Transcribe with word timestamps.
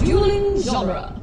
Dueling 0.00 0.60
genre. 0.60 1.20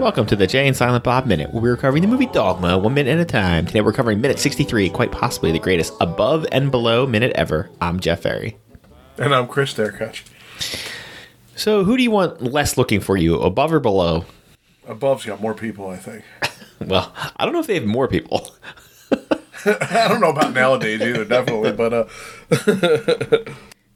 Welcome 0.00 0.26
to 0.26 0.34
the 0.34 0.48
Jay 0.48 0.66
and 0.66 0.76
Silent 0.76 1.04
Bob 1.04 1.26
Minute, 1.26 1.52
where 1.52 1.62
we're 1.62 1.76
covering 1.76 2.02
the 2.02 2.08
movie 2.08 2.26
Dogma 2.26 2.76
one 2.76 2.94
minute 2.94 3.12
at 3.12 3.20
a 3.20 3.24
time. 3.24 3.64
Today 3.66 3.80
we're 3.80 3.92
covering 3.92 4.20
minute 4.20 4.40
63, 4.40 4.90
quite 4.90 5.12
possibly 5.12 5.52
the 5.52 5.60
greatest 5.60 5.92
above 6.00 6.46
and 6.50 6.72
below 6.72 7.06
minute 7.06 7.30
ever. 7.36 7.70
I'm 7.80 8.00
Jeff 8.00 8.22
Ferry. 8.22 8.56
And 9.18 9.32
I'm 9.32 9.46
Chris 9.46 9.74
Derkach. 9.74 10.24
So, 11.54 11.84
who 11.84 11.96
do 11.96 12.02
you 12.02 12.10
want 12.10 12.42
less 12.42 12.76
looking 12.76 12.98
for 12.98 13.16
you, 13.16 13.40
above 13.40 13.72
or 13.72 13.78
below? 13.78 14.24
Above's 14.88 15.24
got 15.24 15.40
more 15.40 15.54
people, 15.54 15.88
I 15.88 15.96
think. 15.96 16.24
Well, 16.80 17.12
I 17.36 17.44
don't 17.44 17.52
know 17.52 17.58
if 17.58 17.66
they 17.66 17.74
have 17.74 17.86
more 17.86 18.06
people. 18.06 18.52
I 19.10 20.06
don't 20.06 20.20
know 20.20 20.30
about 20.30 20.54
nowadays 20.54 21.00
either, 21.00 21.24
definitely, 21.24 21.72
but 21.72 21.92
uh, 21.92 22.04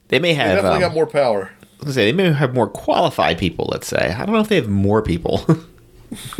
They 0.09 0.19
may 0.19 0.31
they 0.31 0.33
have. 0.33 0.55
definitely 0.55 0.75
um, 0.75 0.81
got 0.81 0.93
more 0.93 1.07
power. 1.07 1.49
I 1.81 1.85
was 1.85 1.95
say 1.95 2.11
they 2.11 2.11
may 2.11 2.33
have 2.33 2.53
more 2.53 2.67
qualified 2.67 3.37
people. 3.37 3.69
Let's 3.71 3.87
say 3.87 4.13
I 4.13 4.25
don't 4.25 4.33
know 4.35 4.41
if 4.41 4.49
they 4.49 4.57
have 4.57 4.67
more 4.67 5.01
people. 5.01 5.45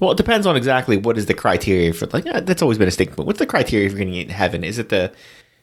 well, 0.00 0.12
it 0.12 0.16
depends 0.16 0.46
on 0.46 0.56
exactly 0.56 0.96
what 0.96 1.18
is 1.18 1.26
the 1.26 1.34
criteria 1.34 1.92
for. 1.92 2.06
Like 2.06 2.24
yeah, 2.24 2.38
that's 2.38 2.62
always 2.62 2.78
been 2.78 2.86
a 2.88 2.92
stigma. 2.92 3.24
What's 3.24 3.40
the 3.40 3.46
criteria 3.46 3.90
for 3.90 3.96
getting 3.96 4.14
into 4.14 4.34
heaven? 4.34 4.62
Is 4.62 4.78
it 4.78 4.88
the 4.88 5.12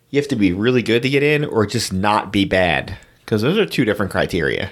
you 0.10 0.20
have 0.20 0.28
to 0.28 0.36
be 0.36 0.52
really 0.52 0.84
good 0.84 1.02
to 1.04 1.10
get 1.10 1.24
in, 1.24 1.46
or 1.46 1.66
just 1.66 1.94
not 1.94 2.34
be 2.34 2.44
bad? 2.44 2.98
Because 3.22 3.42
those 3.42 3.58
are 3.58 3.66
two 3.66 3.86
different 3.86 4.12
criteria. 4.12 4.70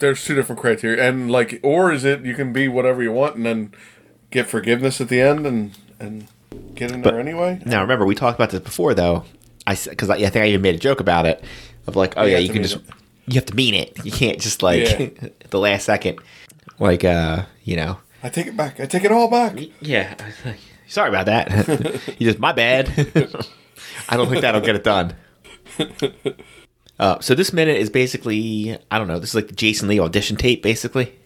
There's 0.00 0.24
two 0.24 0.34
different 0.34 0.60
criteria, 0.60 1.06
and 1.08 1.30
like, 1.30 1.60
or 1.62 1.92
is 1.92 2.04
it 2.04 2.24
you 2.24 2.34
can 2.34 2.52
be 2.52 2.68
whatever 2.68 3.02
you 3.02 3.12
want 3.12 3.36
and 3.36 3.46
then 3.46 3.72
get 4.30 4.46
forgiveness 4.48 5.00
at 5.00 5.08
the 5.08 5.20
end 5.20 5.46
and 5.46 5.78
and 5.98 6.26
get 6.74 6.90
in 6.90 7.02
there 7.02 7.20
anyway? 7.20 7.60
Now, 7.64 7.82
remember 7.82 8.04
we 8.06 8.14
talked 8.14 8.36
about 8.38 8.50
this 8.50 8.60
before, 8.60 8.94
though. 8.94 9.24
I 9.66 9.76
because 9.88 10.10
I, 10.10 10.16
I 10.16 10.30
think 10.30 10.36
I 10.44 10.48
even 10.48 10.62
made 10.62 10.74
a 10.74 10.78
joke 10.78 11.00
about 11.00 11.26
it 11.26 11.44
of 11.86 11.96
like, 11.96 12.14
oh 12.16 12.24
You 12.24 12.32
yeah, 12.32 12.38
you 12.38 12.48
can 12.52 12.62
just 12.62 12.76
it. 12.76 12.82
you 13.26 13.34
have 13.34 13.44
to 13.46 13.54
mean 13.54 13.74
it. 13.74 14.04
You 14.04 14.10
can't 14.10 14.40
just 14.40 14.62
like 14.62 14.98
Yeah. 14.98 15.28
the 15.50 15.58
last 15.58 15.84
second, 15.84 16.18
like 16.78 17.04
uh, 17.04 17.44
you 17.64 17.76
know. 17.76 17.98
I 18.22 18.28
take 18.30 18.46
it 18.46 18.56
back. 18.56 18.80
I 18.80 18.86
take 18.86 19.04
it 19.04 19.12
all 19.12 19.28
back. 19.30 19.58
Yeah. 19.80 20.14
Sorry 20.88 21.08
about 21.08 21.26
that. 21.26 21.48
you 22.18 22.26
just 22.26 22.38
my 22.38 22.52
bad. 22.52 22.88
I 24.08 24.16
don't 24.16 24.28
think 24.28 24.40
that'll 24.42 24.60
get 24.60 24.74
it 24.76 24.84
done. 24.84 25.14
Uh, 27.00 27.18
so 27.18 27.34
this 27.34 27.50
minute 27.54 27.78
is 27.78 27.88
basically 27.88 28.76
I 28.90 28.98
don't 28.98 29.08
know. 29.08 29.18
This 29.18 29.30
is 29.30 29.34
like 29.34 29.48
the 29.48 29.54
Jason 29.54 29.88
Lee 29.88 29.98
audition 29.98 30.36
tape. 30.36 30.62
Basically, 30.62 31.18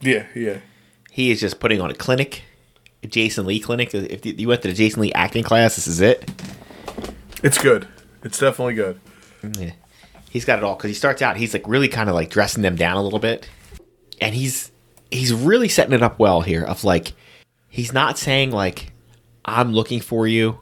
Yeah, 0.00 0.26
yeah. 0.34 0.58
he 1.12 1.30
is 1.30 1.38
just 1.38 1.60
putting 1.60 1.80
on 1.80 1.88
a 1.88 1.94
clinic, 1.94 2.42
a 3.04 3.06
Jason 3.06 3.46
Lee 3.46 3.60
clinic. 3.60 3.94
If 3.94 4.26
you 4.26 4.48
went 4.48 4.62
to 4.62 4.68
the 4.68 4.74
Jason 4.74 5.02
Lee 5.02 5.12
acting 5.12 5.44
class, 5.44 5.76
this 5.76 5.86
is 5.86 6.00
it. 6.00 6.28
It's 7.44 7.58
good. 7.58 7.86
It's 8.24 8.40
definitely 8.40 8.74
good. 8.74 9.00
Yeah. 9.56 9.70
He's 10.28 10.44
got 10.44 10.58
it 10.58 10.64
all 10.64 10.74
because 10.74 10.88
he 10.90 10.94
starts 10.94 11.22
out. 11.22 11.36
He's 11.36 11.54
like 11.54 11.66
really 11.68 11.88
kind 11.88 12.08
of 12.08 12.16
like 12.16 12.30
dressing 12.30 12.64
them 12.64 12.74
down 12.74 12.96
a 12.96 13.02
little 13.02 13.20
bit, 13.20 13.48
and 14.20 14.34
he's 14.34 14.72
he's 15.12 15.32
really 15.32 15.68
setting 15.68 15.94
it 15.94 16.02
up 16.02 16.18
well 16.18 16.40
here. 16.40 16.64
Of 16.64 16.82
like, 16.82 17.12
he's 17.68 17.92
not 17.92 18.18
saying 18.18 18.50
like, 18.50 18.92
"I'm 19.44 19.72
looking 19.72 20.00
for 20.00 20.26
you," 20.26 20.60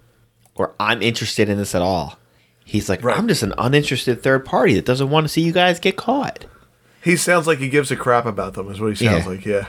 or 0.55 0.75
"I'm 0.79 1.01
interested 1.01 1.49
in 1.49 1.57
this 1.57 1.75
at 1.75 1.81
all." 1.81 2.19
He's 2.69 2.89
like, 2.89 3.03
Right. 3.03 3.17
"I'm 3.19 3.27
just 3.29 3.43
an 3.43 3.55
uninterested 3.57 4.23
third 4.23 4.45
party 4.45 4.75
that 4.75 4.85
doesn't 4.85 5.09
want 5.09 5.25
to 5.25 5.29
see 5.29 5.41
you 5.41 5.53
guys 5.53 5.81
get 5.81 5.97
caught." 5.97 6.45
He 7.03 7.17
sounds 7.17 7.47
like 7.47 7.59
he 7.59 7.69
gives 7.71 7.91
a 7.91 7.97
crap 7.97 8.27
about 8.27 8.53
them. 8.55 8.71
Is 8.71 8.79
what 8.81 8.89
he 8.97 9.07
sounds 9.07 9.25
Yeah. 9.25 9.31
like. 9.31 9.47
Yeah. 9.47 9.67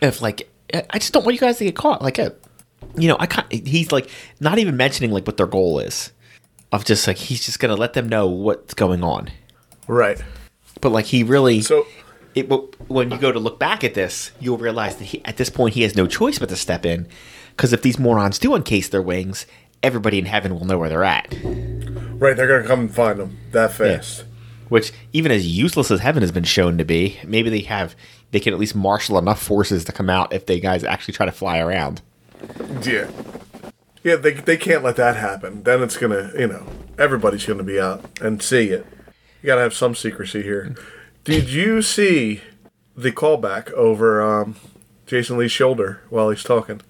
If 0.00 0.22
like, 0.22 0.48
I 0.72 0.98
just 0.98 1.12
don't 1.12 1.24
want 1.24 1.34
you 1.34 1.40
guys 1.40 1.58
to 1.58 1.64
get 1.64 1.74
caught. 1.74 2.00
Like, 2.02 2.18
you 2.18 3.08
know, 3.08 3.16
I 3.18 3.26
can't. 3.26 3.50
He's 3.52 3.90
like 3.90 4.08
not 4.38 4.58
even 4.58 4.76
mentioning 4.76 5.10
like 5.10 5.26
what 5.26 5.36
their 5.36 5.46
goal 5.48 5.80
is. 5.80 6.12
Of 6.70 6.84
just 6.84 7.06
like 7.08 7.16
he's 7.16 7.44
just 7.44 7.58
gonna 7.60 7.74
let 7.76 7.94
them 7.94 8.08
know 8.08 8.28
what's 8.28 8.74
going 8.74 9.02
on. 9.02 9.30
Right. 9.88 10.22
But 10.80 10.90
like 10.92 11.06
he 11.06 11.22
really 11.24 11.62
So 11.62 11.86
it, 12.34 12.42
when 12.88 13.10
you 13.10 13.18
go 13.18 13.32
to 13.32 13.38
look 13.40 13.58
back 13.58 13.82
at 13.82 13.94
this, 13.94 14.30
you'll 14.38 14.58
realize 14.58 14.96
that 14.96 15.04
he, 15.06 15.24
at 15.24 15.38
this 15.38 15.50
point 15.50 15.74
he 15.74 15.82
has 15.82 15.96
no 15.96 16.06
choice 16.06 16.38
but 16.38 16.50
to 16.50 16.56
step 16.56 16.84
in, 16.86 17.08
because 17.56 17.72
if 17.72 17.82
these 17.82 17.98
morons 17.98 18.38
do 18.38 18.54
uncase 18.54 18.90
their 18.90 19.02
wings, 19.02 19.46
everybody 19.82 20.18
in 20.18 20.26
heaven 20.26 20.54
will 20.54 20.66
know 20.66 20.78
where 20.78 20.88
they're 20.90 21.02
at. 21.04 21.34
Right, 22.18 22.36
they're 22.36 22.48
gonna 22.48 22.66
come 22.66 22.80
and 22.80 22.94
find 22.94 23.18
them 23.18 23.38
that 23.52 23.72
fast. 23.72 24.24
Which, 24.68 24.92
even 25.12 25.32
as 25.32 25.46
useless 25.46 25.90
as 25.90 26.00
heaven 26.00 26.22
has 26.22 26.32
been 26.32 26.44
shown 26.44 26.76
to 26.78 26.84
be, 26.84 27.18
maybe 27.24 27.48
they 27.48 27.60
have 27.60 27.96
they 28.30 28.40
can 28.40 28.52
at 28.52 28.58
least 28.58 28.74
marshal 28.74 29.18
enough 29.18 29.42
forces 29.42 29.84
to 29.84 29.92
come 29.92 30.10
out 30.10 30.32
if 30.32 30.46
they 30.46 30.60
guys 30.60 30.84
actually 30.84 31.14
try 31.14 31.26
to 31.26 31.32
fly 31.32 31.58
around. 31.58 32.02
Yeah. 32.82 33.10
Yeah, 34.04 34.16
they, 34.16 34.32
they 34.32 34.56
can't 34.56 34.84
let 34.84 34.96
that 34.96 35.16
happen. 35.16 35.62
Then 35.62 35.82
it's 35.82 35.96
gonna, 35.96 36.30
you 36.38 36.46
know, 36.46 36.66
everybody's 36.98 37.46
gonna 37.46 37.62
be 37.62 37.80
out 37.80 38.04
and 38.20 38.42
see 38.42 38.68
it. 38.68 38.86
You 39.42 39.46
gotta 39.46 39.62
have 39.62 39.74
some 39.74 39.94
secrecy 39.94 40.42
here. 40.42 40.74
Did 41.24 41.50
you 41.50 41.82
see 41.82 42.42
the 42.96 43.12
callback 43.12 43.70
over 43.72 44.22
um, 44.22 44.56
Jason 45.06 45.38
Lee's 45.38 45.52
shoulder 45.52 46.02
while 46.10 46.30
he's 46.30 46.42
talking? 46.42 46.80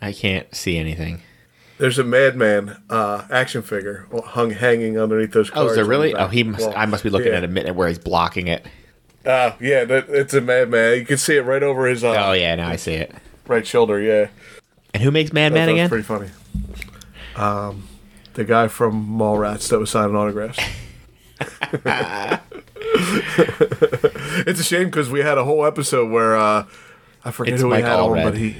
I 0.00 0.12
can't 0.12 0.54
see 0.54 0.78
anything. 0.78 1.22
There's 1.78 1.98
a 1.98 2.04
Madman 2.04 2.76
uh, 2.90 3.24
action 3.30 3.62
figure 3.62 4.06
hung 4.24 4.50
hanging 4.50 4.98
underneath 4.98 5.32
those 5.32 5.50
Oh, 5.54 5.66
is 5.68 5.74
there 5.74 5.84
on 5.84 5.88
the 5.88 5.96
really? 5.96 6.14
Oh, 6.14 6.26
he 6.28 6.42
must. 6.42 6.64
wall. 6.66 6.74
I 6.76 6.86
must 6.86 7.04
be 7.04 7.10
looking 7.10 7.28
Yeah. 7.32 7.38
at 7.38 7.44
a 7.44 7.48
minute 7.48 7.74
where 7.76 7.86
he's 7.88 7.98
blocking 7.98 8.48
it. 8.48 8.66
Uh, 9.24 9.52
yeah, 9.60 9.84
that, 9.84 10.08
it's 10.08 10.34
a 10.34 10.40
Madman. 10.40 10.98
You 10.98 11.04
can 11.06 11.18
see 11.18 11.36
it 11.36 11.42
right 11.42 11.62
over 11.62 11.86
his 11.86 12.02
uh, 12.02 12.14
Oh 12.28 12.32
yeah, 12.32 12.54
now 12.56 12.68
I 12.68 12.76
see 12.76 12.94
it. 12.94 13.14
right 13.46 13.66
shoulder. 13.66 14.00
Yeah, 14.00 14.28
And 14.94 15.02
who 15.02 15.10
makes 15.10 15.32
Madman 15.32 15.68
again? 15.68 15.88
pretty 15.88 16.04
funny. 16.04 16.28
Um, 17.36 17.86
the 18.34 18.44
guy 18.44 18.66
from 18.68 19.06
Mallrats 19.08 19.68
that 19.68 19.78
was 19.78 19.90
signing 19.90 20.16
autographs. 20.16 20.58
it's 24.46 24.60
a 24.60 24.64
shame 24.64 24.86
because 24.86 25.10
we 25.10 25.20
had 25.20 25.38
a 25.38 25.44
whole 25.44 25.64
episode 25.64 26.10
where 26.10 26.36
uh, 26.36 26.64
I 27.24 27.30
forget 27.30 27.54
It's 27.54 27.62
who 27.62 27.68
Mike 27.70 27.84
we 27.84 27.88
had 27.90 28.00
on, 28.00 28.14
but 28.14 28.36
he 28.36 28.56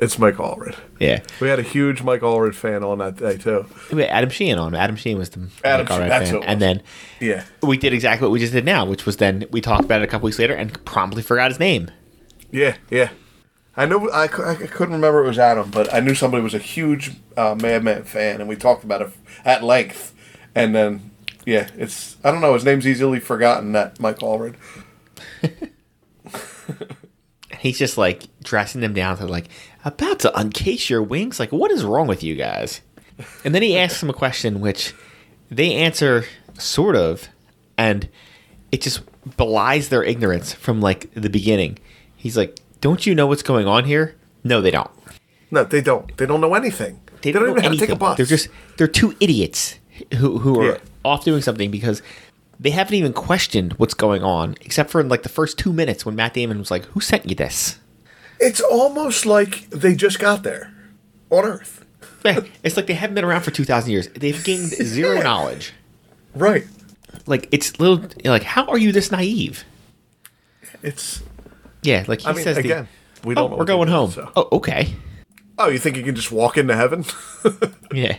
it's 0.00 0.18
Mike 0.18 0.36
Allred. 0.36 0.76
Yeah, 1.00 1.22
We 1.40 1.48
had 1.48 1.58
a 1.58 1.62
huge 1.62 2.02
Mike 2.02 2.20
Allred 2.20 2.54
fan 2.54 2.82
on 2.84 2.98
that 2.98 3.16
day 3.16 3.36
too. 3.36 3.66
we 3.92 4.02
had 4.02 4.10
Adam 4.10 4.30
Sheen 4.30 4.56
on. 4.58 4.74
Adam 4.74 4.96
Sheen 4.96 5.18
was 5.18 5.30
the 5.30 5.48
Adam 5.64 5.86
Mike 5.88 5.98
Allred 6.10 6.28
fan. 6.28 6.42
and 6.44 6.60
then 6.62 6.82
Yeah, 7.20 7.44
we 7.62 7.76
did 7.76 7.92
exactly 7.92 8.26
what 8.26 8.32
we 8.32 8.38
just 8.38 8.52
did 8.52 8.64
now, 8.64 8.84
which 8.84 9.06
was 9.06 9.16
then 9.16 9.44
we 9.50 9.60
talked 9.60 9.84
about 9.84 10.00
it 10.00 10.04
a 10.04 10.06
couple 10.08 10.26
weeks 10.26 10.38
later 10.38 10.54
and 10.54 10.84
promptly 10.84 11.22
forgot 11.22 11.50
his 11.50 11.58
name. 11.60 11.90
yeah, 12.50 12.76
yeah. 12.90 13.10
I 13.76 13.86
know 13.86 14.10
I, 14.10 14.24
I 14.24 14.26
couldn't 14.26 14.94
remember 14.94 15.22
it 15.24 15.28
was 15.28 15.38
Adam, 15.38 15.70
but 15.70 15.92
I 15.94 16.00
knew 16.00 16.14
somebody 16.16 16.42
was 16.42 16.52
a 16.54 16.58
huge 16.58 17.12
uh, 17.36 17.54
Madman 17.54 18.02
fan, 18.02 18.40
and 18.40 18.48
we 18.48 18.56
talked 18.56 18.82
about 18.82 19.02
it 19.02 19.10
at 19.44 19.62
length. 19.62 20.12
And 20.52 20.74
then, 20.74 21.12
yeah, 21.46 21.68
it's 21.76 22.16
I 22.24 22.32
don't 22.32 22.40
know. 22.40 22.54
His 22.54 22.64
name's 22.64 22.88
easily 22.88 23.20
forgotten. 23.20 23.70
That 23.72 24.00
Mike 24.00 24.18
Allred. 24.18 24.56
He's 27.60 27.78
just 27.78 27.96
like 27.98 28.24
dressing 28.42 28.80
them 28.80 28.94
down 28.94 29.16
to 29.18 29.26
like 29.26 29.48
about 29.88 30.20
to 30.20 30.38
uncase 30.38 30.88
your 30.90 31.02
wings. 31.02 31.40
Like, 31.40 31.50
what 31.52 31.70
is 31.70 31.84
wrong 31.84 32.06
with 32.06 32.22
you 32.22 32.34
guys? 32.34 32.80
And 33.44 33.54
then 33.54 33.62
he 33.62 33.76
asks 33.76 34.00
them 34.00 34.10
a 34.10 34.14
question, 34.14 34.60
which 34.60 34.94
they 35.50 35.74
answer 35.74 36.24
sort 36.58 36.94
of, 36.96 37.28
and 37.76 38.08
it 38.70 38.80
just 38.80 39.00
belies 39.36 39.88
their 39.88 40.04
ignorance 40.04 40.52
from 40.52 40.80
like 40.80 41.12
the 41.14 41.28
beginning. 41.30 41.78
He's 42.16 42.36
like, 42.36 42.58
"Don't 42.80 43.06
you 43.06 43.14
know 43.14 43.26
what's 43.26 43.42
going 43.42 43.66
on 43.66 43.84
here?" 43.84 44.14
No, 44.44 44.60
they 44.60 44.70
don't. 44.70 44.90
No, 45.50 45.64
they 45.64 45.80
don't. 45.80 46.16
They 46.16 46.26
don't 46.26 46.40
know 46.40 46.54
anything. 46.54 47.00
They 47.22 47.32
don't, 47.32 47.42
know 47.42 47.48
even 47.50 47.56
know 47.56 47.62
to 47.62 47.68
anything. 47.68 47.86
take 47.88 47.96
a 47.96 47.98
bus. 47.98 48.16
They're 48.16 48.26
just 48.26 48.48
they're 48.76 48.86
two 48.86 49.16
idiots 49.18 49.78
who 50.18 50.38
who 50.38 50.60
are 50.60 50.66
Yeah. 50.72 50.78
off 51.04 51.24
doing 51.24 51.42
something 51.42 51.70
because 51.72 52.02
they 52.60 52.70
haven't 52.70 52.94
even 52.94 53.12
questioned 53.12 53.72
what's 53.74 53.94
going 53.94 54.22
on, 54.22 54.54
except 54.60 54.90
for 54.90 55.00
in 55.00 55.08
like 55.08 55.22
the 55.24 55.28
first 55.28 55.58
two 55.58 55.72
minutes 55.72 56.06
when 56.06 56.14
Matt 56.14 56.34
Damon 56.34 56.58
was 56.58 56.70
like, 56.70 56.84
"Who 56.86 57.00
sent 57.00 57.26
you 57.28 57.34
this?" 57.34 57.78
It's 58.40 58.60
almost 58.60 59.26
like 59.26 59.68
they 59.70 59.94
just 59.94 60.18
got 60.18 60.42
there 60.42 60.72
on 61.30 61.44
Earth. 61.44 61.84
It's 62.62 62.76
like 62.76 62.86
they 62.86 62.94
haven't 62.94 63.14
been 63.14 63.24
around 63.24 63.42
for 63.42 63.50
two 63.50 63.64
thousand 63.64 63.90
years. 63.92 64.08
They've 64.08 64.42
gained 64.44 64.68
zero 64.70 65.16
Yeah. 65.16 65.22
knowledge. 65.22 65.72
Right. 66.34 66.64
Like 67.26 67.48
it's 67.52 67.78
little 67.80 68.04
like 68.24 68.42
how 68.42 68.66
are 68.66 68.78
you 68.78 68.92
this 68.92 69.10
naive? 69.10 69.64
It's. 70.82 71.22
Yeah, 71.82 72.04
like 72.08 72.20
he 72.22 72.26
I 72.28 72.32
mean, 72.32 72.44
says 72.44 72.56
the- 72.56 72.60
again, 72.62 72.88
we 73.24 73.32
oh, 73.34 73.36
don't. 73.36 73.50
know 73.52 73.56
we're 73.56 73.64
going 73.64 73.88
home. 73.88 74.10
so- 74.10 74.30
Oh, 74.36 74.48
okay. 74.52 74.94
Oh, 75.58 75.68
you 75.68 75.78
think 75.78 75.96
you 75.96 76.02
can 76.04 76.14
just 76.14 76.30
walk 76.32 76.56
into 76.58 76.74
heaven? 76.76 77.04
Yeah. 77.92 78.18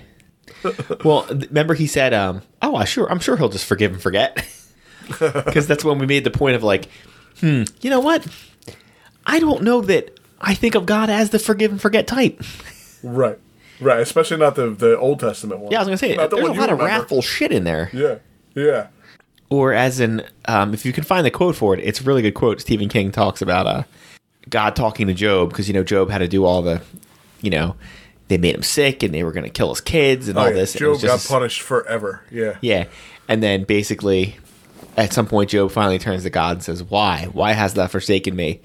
Well, 1.05 1.25
remember 1.29 1.73
he 1.75 1.85
said, 1.87 2.11
um, 2.13 2.41
"Oh, 2.61 2.75
I 2.75 2.83
sure, 2.85 3.09
I'm 3.11 3.19
sure 3.19 3.37
he'll 3.37 3.49
just 3.49 3.65
forgive 3.65 3.93
and 3.93 4.01
forget," 4.01 4.45
because 5.07 5.67
that's 5.67 5.85
when 5.85 5.99
we 5.99 6.05
made 6.07 6.23
the 6.23 6.31
point 6.31 6.55
of 6.55 6.63
like, 6.63 6.89
hmm, 7.39 7.63
you 7.81 7.89
know 7.91 7.99
what? 7.99 8.25
I 9.29 9.39
don't 9.39 9.63
know 9.63 9.81
that 9.81 10.19
I 10.41 10.53
think 10.55 10.75
of 10.75 10.85
God 10.85 11.09
as 11.09 11.29
the 11.29 11.39
forgive 11.39 11.71
and 11.71 11.81
forget 11.81 12.07
type. 12.07 12.41
right. 13.03 13.37
Right. 13.81 13.99
Especially 14.01 14.37
not 14.37 14.55
the 14.55 14.69
the 14.71 14.97
Old 14.97 15.19
Testament 15.21 15.61
one. 15.61 15.71
Yeah, 15.71 15.77
I 15.77 15.81
was 15.81 15.87
gonna 15.87 15.97
say 15.97 16.15
Not 16.15 16.29
the 16.31 16.35
there's 16.37 16.49
a 16.49 16.53
lot 16.53 16.69
of 16.69 16.79
wrathful 16.79 17.21
shit 17.21 17.51
in 17.51 17.63
there. 17.63 17.89
Yeah. 17.93 18.15
Yeah. 18.55 18.87
Or 19.49 19.73
as 19.73 19.99
in, 19.99 20.23
um, 20.47 20.73
if 20.73 20.85
you 20.85 20.91
can 20.93 21.03
find 21.03 21.25
the 21.25 21.31
quote 21.31 21.55
for 21.55 21.73
it, 21.73 21.79
it's 21.83 22.01
a 22.01 22.03
really 22.03 22.21
good 22.21 22.33
quote. 22.35 22.59
Stephen 22.61 22.87
King 22.89 23.11
talks 23.11 23.41
about 23.41 23.65
uh, 23.67 23.83
God 24.49 24.75
talking 24.75 25.07
to 25.07 25.13
Job 25.13 25.49
because 25.49 25.67
you 25.67 25.73
know 25.73 25.83
Job 25.83 26.09
had 26.11 26.19
to 26.19 26.27
do 26.27 26.45
all 26.45 26.61
the, 26.61 26.81
you 27.41 27.49
know, 27.49 27.75
they 28.27 28.37
made 28.37 28.53
him 28.53 28.63
sick 28.63 29.01
and 29.01 29.13
they 29.13 29.23
were 29.23 29.31
going 29.31 29.45
to 29.45 29.49
kill 29.49 29.69
his 29.69 29.81
kids 29.81 30.27
and 30.27 30.37
Oh, 30.37 30.41
all 30.41 30.47
yeah. 30.49 30.53
this. 30.53 30.73
Job 30.73 31.01
got 31.01 31.25
punished 31.27 31.61
forever. 31.61 32.21
Yeah. 32.29 32.57
Yeah, 32.61 32.85
and 33.27 33.41
then 33.41 33.63
basically, 33.63 34.37
at 34.97 35.13
some 35.13 35.25
point, 35.25 35.49
Job 35.51 35.71
finally 35.71 35.97
turns 35.99 36.23
to 36.23 36.29
God 36.29 36.57
and 36.57 36.63
says, 36.63 36.83
"Why? 36.83 37.27
Why 37.31 37.53
has 37.53 37.73
thou 37.75 37.87
forsaken 37.87 38.35
me?" 38.35 38.61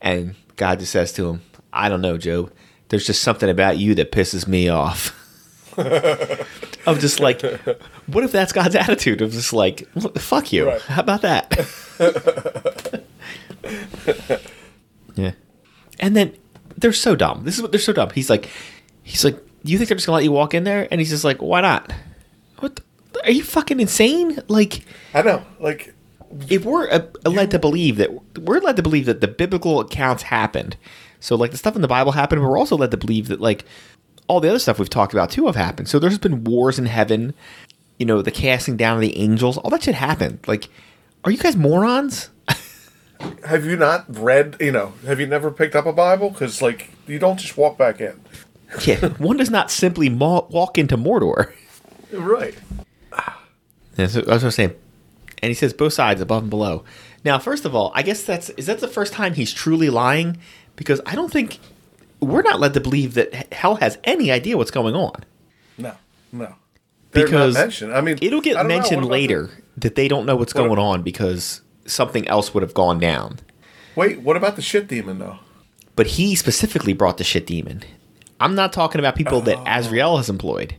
And 0.00 0.34
God 0.56 0.80
just 0.80 0.92
says 0.92 1.12
to 1.14 1.28
him, 1.28 1.42
"I 1.72 1.88
don't 1.88 2.00
know, 2.00 2.18
Job. 2.18 2.52
There's 2.88 3.06
just 3.06 3.22
something 3.22 3.48
about 3.48 3.78
you 3.78 3.94
that 3.96 4.12
pisses 4.12 4.46
me 4.46 4.68
off." 4.68 5.16
I'm 6.86 6.98
just 6.98 7.20
like, 7.20 7.42
what 8.06 8.24
if 8.24 8.32
that's 8.32 8.52
God's 8.52 8.74
attitude 8.74 9.22
of 9.22 9.32
just 9.32 9.52
like, 9.52 9.88
fuck 10.18 10.52
you? 10.52 10.66
Right. 10.66 10.80
How 10.82 11.02
about 11.02 11.22
that? 11.22 11.56
yeah. 15.14 15.32
And 15.98 16.16
then 16.16 16.36
they're 16.76 16.92
so 16.92 17.14
dumb. 17.14 17.44
This 17.44 17.56
is 17.56 17.62
what 17.62 17.72
they're 17.72 17.80
so 17.80 17.92
dumb. 17.92 18.10
He's 18.10 18.30
like, 18.30 18.48
he's 19.02 19.24
like, 19.24 19.36
do 19.64 19.72
you 19.72 19.78
think 19.78 19.88
they're 19.88 19.96
just 19.96 20.06
gonna 20.06 20.16
let 20.16 20.24
you 20.24 20.32
walk 20.32 20.54
in 20.54 20.64
there? 20.64 20.88
And 20.90 21.00
he's 21.00 21.10
just 21.10 21.24
like, 21.24 21.42
why 21.42 21.60
not? 21.60 21.92
What? 22.58 22.80
The, 23.12 23.24
are 23.24 23.30
you 23.30 23.42
fucking 23.42 23.80
insane? 23.80 24.38
Like, 24.48 24.84
I 25.14 25.22
know. 25.22 25.44
Like, 25.58 25.94
if 26.48 26.64
we're 26.64 26.88
uh, 26.90 27.00
led 27.28 27.50
to 27.50 27.58
believe 27.58 27.96
that 27.96 28.38
we're 28.38 28.60
led 28.60 28.76
to 28.76 28.82
believe 28.82 29.06
that 29.06 29.20
the 29.20 29.28
biblical 29.28 29.80
accounts 29.80 30.24
happened, 30.24 30.76
so 31.18 31.36
like 31.36 31.50
the 31.50 31.56
stuff 31.56 31.76
in 31.76 31.82
the 31.82 31.88
Bible 31.88 32.12
happened, 32.12 32.42
but 32.42 32.48
we're 32.48 32.58
also 32.58 32.76
led 32.76 32.90
to 32.90 32.96
believe 32.96 33.28
that 33.28 33.40
like 33.40 33.64
all 34.28 34.40
the 34.40 34.48
other 34.48 34.58
stuff 34.58 34.78
we've 34.78 34.90
talked 34.90 35.12
about 35.12 35.30
too 35.30 35.46
have 35.46 35.56
happened. 35.56 35.88
So 35.88 35.98
there's 35.98 36.18
been 36.18 36.44
wars 36.44 36.78
in 36.78 36.86
heaven, 36.86 37.34
you 37.98 38.06
know, 38.06 38.22
the 38.22 38.30
casting 38.30 38.76
down 38.76 38.96
of 38.96 39.00
the 39.00 39.16
angels, 39.18 39.58
all 39.58 39.70
that 39.70 39.82
shit 39.82 39.96
happened. 39.96 40.38
Like, 40.46 40.68
are 41.24 41.30
you 41.30 41.38
guys 41.38 41.56
morons? 41.56 42.30
have 43.44 43.66
you 43.66 43.76
not 43.76 44.04
read? 44.08 44.56
You 44.60 44.72
know, 44.72 44.92
have 45.06 45.18
you 45.18 45.26
never 45.26 45.50
picked 45.50 45.74
up 45.74 45.84
a 45.84 45.92
Bible? 45.92 46.30
Because 46.30 46.62
like, 46.62 46.90
you 47.06 47.18
don't 47.18 47.38
just 47.38 47.56
walk 47.56 47.76
back 47.76 48.00
in. 48.00 48.20
yeah, 48.84 49.08
one 49.14 49.36
does 49.36 49.50
not 49.50 49.70
simply 49.70 50.08
ma- 50.08 50.46
walk 50.48 50.78
into 50.78 50.96
Mordor. 50.96 51.52
Right. 52.12 52.54
Yeah, 53.96 54.06
so 54.06 54.22
I 54.28 54.38
was 54.38 54.54
saying, 54.54 54.74
and 55.42 55.50
he 55.50 55.54
says 55.54 55.72
both 55.72 55.92
sides, 55.92 56.20
above 56.20 56.42
and 56.44 56.50
below. 56.50 56.84
Now, 57.24 57.38
first 57.38 57.64
of 57.64 57.74
all, 57.74 57.92
I 57.94 58.02
guess 58.02 58.22
that's 58.24 58.50
is 58.50 58.66
that 58.66 58.80
the 58.80 58.88
first 58.88 59.12
time 59.12 59.34
he's 59.34 59.52
truly 59.52 59.90
lying? 59.90 60.38
Because 60.76 61.00
I 61.06 61.14
don't 61.14 61.32
think 61.32 61.58
we're 62.20 62.42
not 62.42 62.60
led 62.60 62.74
to 62.74 62.80
believe 62.80 63.14
that 63.14 63.52
hell 63.52 63.76
has 63.76 63.98
any 64.04 64.30
idea 64.30 64.56
what's 64.56 64.70
going 64.70 64.94
on. 64.94 65.24
No. 65.76 65.94
No. 66.32 66.54
They're 67.12 67.24
Because 67.24 67.54
mentioned. 67.54 67.92
I 67.92 68.00
mean, 68.00 68.18
It'll 68.22 68.40
get 68.40 68.64
mentioned 68.66 69.02
about 69.02 69.10
later 69.10 69.50
that 69.76 69.94
they 69.94 70.08
don't 70.08 70.26
know 70.26 70.36
what's 70.36 70.54
What 70.54 70.62
going 70.66 70.78
ab- 70.78 70.84
on 70.84 71.02
because 71.02 71.60
something 71.86 72.26
else 72.28 72.54
would 72.54 72.62
have 72.62 72.74
gone 72.74 72.98
down. 72.98 73.40
wait, 73.96 74.20
what 74.20 74.36
about 74.36 74.56
the 74.56 74.62
shit 74.62 74.86
demon 74.88 75.18
though? 75.18 75.38
But 75.96 76.06
he 76.06 76.34
specifically 76.34 76.92
brought 76.92 77.18
the 77.18 77.24
shit 77.24 77.46
demon. 77.46 77.82
I'm 78.38 78.54
not 78.54 78.72
talking 78.72 79.00
about 79.00 79.16
people 79.16 79.40
that 79.42 79.58
oh. 79.58 79.64
Azrael 79.66 80.16
has 80.16 80.30
employed. 80.30 80.76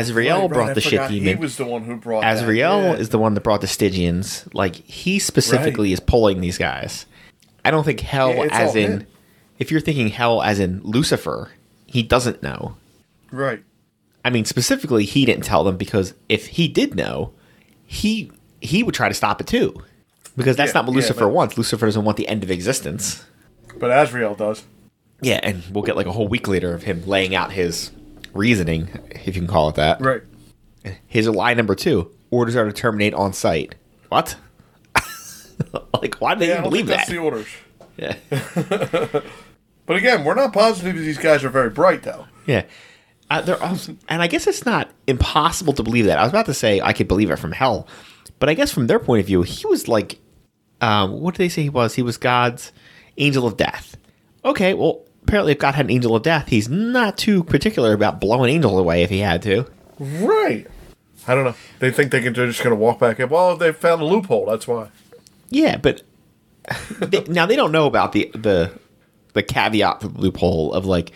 Azrael 0.00 0.36
Oh. 0.36 0.40
Right, 0.40 0.42
right, 0.42 0.52
brought 0.52 0.70
I 0.70 0.74
the 0.74 0.80
shit 0.80 1.08
demon. 1.08 1.28
He 1.28 1.34
was 1.40 1.56
the 1.56 1.64
one 1.64 1.84
who 1.84 1.96
brought. 1.96 2.24
Azrael 2.24 2.82
Yeah. 2.82 2.92
is 2.94 3.08
the 3.10 3.18
one 3.18 3.34
that 3.34 3.40
brought 3.42 3.60
the 3.60 3.66
Stygians. 3.66 4.46
Like 4.54 4.76
he 4.76 5.18
specifically 5.18 5.92
is 5.92 6.00
pulling 6.00 6.40
these 6.40 6.58
guys. 6.58 7.06
I 7.64 7.70
don't 7.70 7.84
think 7.84 8.00
hell 8.00 8.34
Yeah, 8.34 8.48
as 8.50 8.74
in 8.76 8.90
him. 8.92 9.06
if 9.58 9.70
you're 9.70 9.80
thinking 9.80 10.08
hell 10.08 10.42
as 10.42 10.58
in 10.60 10.80
Lucifer, 10.82 11.50
he 11.86 12.02
doesn't 12.02 12.42
know. 12.42 12.76
right. 13.30 13.62
I 14.26 14.30
mean 14.30 14.44
specifically 14.46 15.04
he 15.04 15.26
didn't 15.26 15.44
tell 15.44 15.64
them 15.64 15.76
because 15.76 16.14
if 16.30 16.46
he 16.46 16.66
did 16.66 16.94
know, 16.94 17.32
he 17.86 18.30
he 18.60 18.82
would 18.82 18.94
try 18.94 19.08
to 19.08 19.14
stop 19.14 19.40
it 19.40 19.46
too. 19.46 19.74
Because 20.36 20.56
that's 20.56 20.70
Yeah, 20.70 20.80
not 20.80 20.86
what 20.86 20.96
Lucifer 20.96 21.28
wants. 21.28 21.56
Lucifer 21.58 21.84
doesn't 21.86 22.04
want 22.04 22.16
the 22.16 22.26
end 22.26 22.42
of 22.42 22.50
existence. 22.50 23.24
But 23.78 23.90
Azrael 23.90 24.34
does. 24.34 24.64
Yeah, 25.20 25.40
and 25.42 25.62
we'll 25.72 25.84
get 25.84 25.94
like 25.96 26.06
a 26.06 26.12
whole 26.12 26.26
week 26.26 26.48
later 26.48 26.74
of 26.74 26.82
him 26.84 27.02
laying 27.06 27.34
out 27.34 27.52
his 27.52 27.90
reasoning, 28.34 28.88
if 29.10 29.26
you 29.26 29.32
can 29.32 29.46
call 29.46 29.68
it 29.70 29.76
that. 29.76 30.00
Right. 30.00 30.22
Here's 31.06 31.26
a 31.26 31.32
lie 31.32 31.54
number 31.54 31.74
two: 31.74 32.10
orders 32.30 32.56
are 32.56 32.64
to 32.66 32.72
terminate 32.72 33.14
on 33.14 33.32
sight. 33.32 33.74
What? 34.08 34.36
like, 36.02 36.16
why 36.16 36.34
do 36.34 36.40
they 36.40 36.48
Yeah, 36.48 36.58
even 36.58 36.64
believe 36.64 36.86
think 36.86 36.96
that's 36.98 37.08
that? 37.08 37.14
the 37.14 37.20
orders. 37.20 37.46
yeah, 37.96 38.16
But 39.86 39.96
again, 39.96 40.24
we're 40.24 40.34
not 40.34 40.52
positive 40.52 40.96
these 40.96 41.18
guys 41.18 41.44
are 41.44 41.48
very 41.50 41.70
bright 41.70 42.02
though. 42.02 42.26
yeah. 42.46 42.64
Uh, 43.30 43.40
they're 43.40 43.62
also, 43.62 43.96
and 44.08 44.20
I 44.20 44.26
guess 44.26 44.46
it's 44.46 44.66
not 44.66 44.90
impossible 45.06 45.72
to 45.74 45.82
believe 45.82 46.04
that. 46.06 46.18
I 46.18 46.22
was 46.22 46.30
about 46.30 46.44
to 46.46 46.54
say 46.54 46.80
I 46.82 46.92
could 46.92 47.08
believe 47.08 47.30
it 47.30 47.36
from 47.36 47.52
hell, 47.52 47.88
but 48.38 48.50
I 48.50 48.54
guess 48.54 48.70
from 48.70 48.86
their 48.86 48.98
point 48.98 49.20
of 49.20 49.26
view, 49.26 49.40
he 49.42 49.66
was 49.66 49.88
like, 49.88 50.18
um, 50.82 51.12
what 51.20 51.34
did 51.34 51.38
they 51.38 51.48
say 51.48 51.62
he 51.62 51.70
was? 51.70 51.94
He 51.94 52.02
was 52.02 52.18
God's 52.18 52.70
angel 53.16 53.46
of 53.46 53.56
death. 53.56 53.96
Okay, 54.44 54.74
well, 54.74 55.06
apparently, 55.26 55.52
if 55.52 55.58
God 55.58 55.74
had 55.74 55.86
an 55.86 55.90
angel 55.90 56.14
of 56.14 56.22
death, 56.22 56.48
he's 56.48 56.68
not 56.68 57.18
too 57.18 57.42
particular 57.44 57.92
about 57.92 58.20
blowing 58.20 58.50
angels 58.50 58.78
away 58.78 59.02
if 59.02 59.10
he 59.10 59.18
had 59.18 59.42
to. 59.42 59.66
Right. 59.98 60.66
I 61.26 61.34
don't 61.34 61.44
know. 61.44 61.54
They 61.78 61.90
think 61.90 62.12
they 62.12 62.20
can. 62.20 62.32
They're 62.32 62.46
just 62.46 62.62
going 62.62 62.76
to 62.76 62.80
walk 62.80 62.98
back 62.98 63.18
in. 63.18 63.28
Well, 63.28 63.56
they 63.56 63.72
found 63.72 64.02
a 64.02 64.04
loophole. 64.04 64.46
That's 64.46 64.68
why. 64.68 64.88
Yeah, 65.48 65.76
but 65.76 66.02
they, 67.00 67.24
now 67.24 67.46
they 67.46 67.56
don't 67.56 67.72
know 67.72 67.86
about 67.86 68.12
the 68.12 68.30
the 68.34 68.78
the 69.32 69.42
caveat 69.42 70.00
the 70.00 70.08
loophole 70.08 70.72
of 70.72 70.84
like 70.84 71.12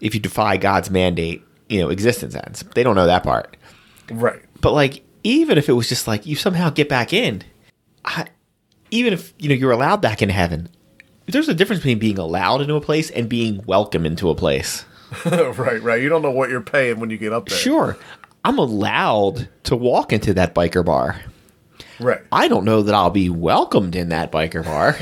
if 0.00 0.14
you 0.14 0.20
defy 0.20 0.56
God's 0.56 0.90
mandate, 0.90 1.42
you 1.68 1.80
know, 1.80 1.88
existence 1.88 2.34
ends. 2.34 2.64
They 2.74 2.82
don't 2.82 2.94
know 2.94 3.06
that 3.06 3.22
part. 3.22 3.56
Right. 4.10 4.40
But 4.60 4.72
like, 4.72 5.02
even 5.24 5.58
if 5.58 5.68
it 5.68 5.72
was 5.72 5.88
just 5.88 6.06
like 6.06 6.26
you 6.26 6.36
somehow 6.36 6.70
get 6.70 6.88
back 6.88 7.12
in, 7.12 7.42
I, 8.04 8.26
even 8.90 9.12
if 9.12 9.34
you 9.38 9.48
know 9.48 9.54
you're 9.54 9.72
allowed 9.72 10.00
back 10.00 10.22
in 10.22 10.28
heaven, 10.28 10.68
there's 11.32 11.48
a 11.48 11.54
difference 11.54 11.80
between 11.80 11.98
being 11.98 12.18
allowed 12.18 12.60
into 12.60 12.74
a 12.74 12.80
place 12.80 13.10
and 13.10 13.28
being 13.28 13.62
welcome 13.66 14.06
into 14.06 14.30
a 14.30 14.34
place. 14.34 14.84
right. 15.24 15.82
Right. 15.82 16.02
You 16.02 16.08
don't 16.08 16.22
know 16.22 16.30
what 16.30 16.50
you're 16.50 16.60
paying 16.60 17.00
when 17.00 17.10
you 17.10 17.18
get 17.18 17.32
up 17.32 17.48
there. 17.48 17.58
Sure, 17.58 17.96
I'm 18.44 18.58
allowed 18.58 19.48
to 19.64 19.76
walk 19.76 20.12
into 20.12 20.34
that 20.34 20.54
biker 20.54 20.84
bar. 20.84 21.20
Right. 21.98 22.20
I 22.32 22.48
don't 22.48 22.64
know 22.64 22.82
that 22.82 22.94
I'll 22.94 23.10
be 23.10 23.28
welcomed 23.28 23.94
in 23.94 24.08
that 24.08 24.32
biker 24.32 24.64
bar. 24.64 24.96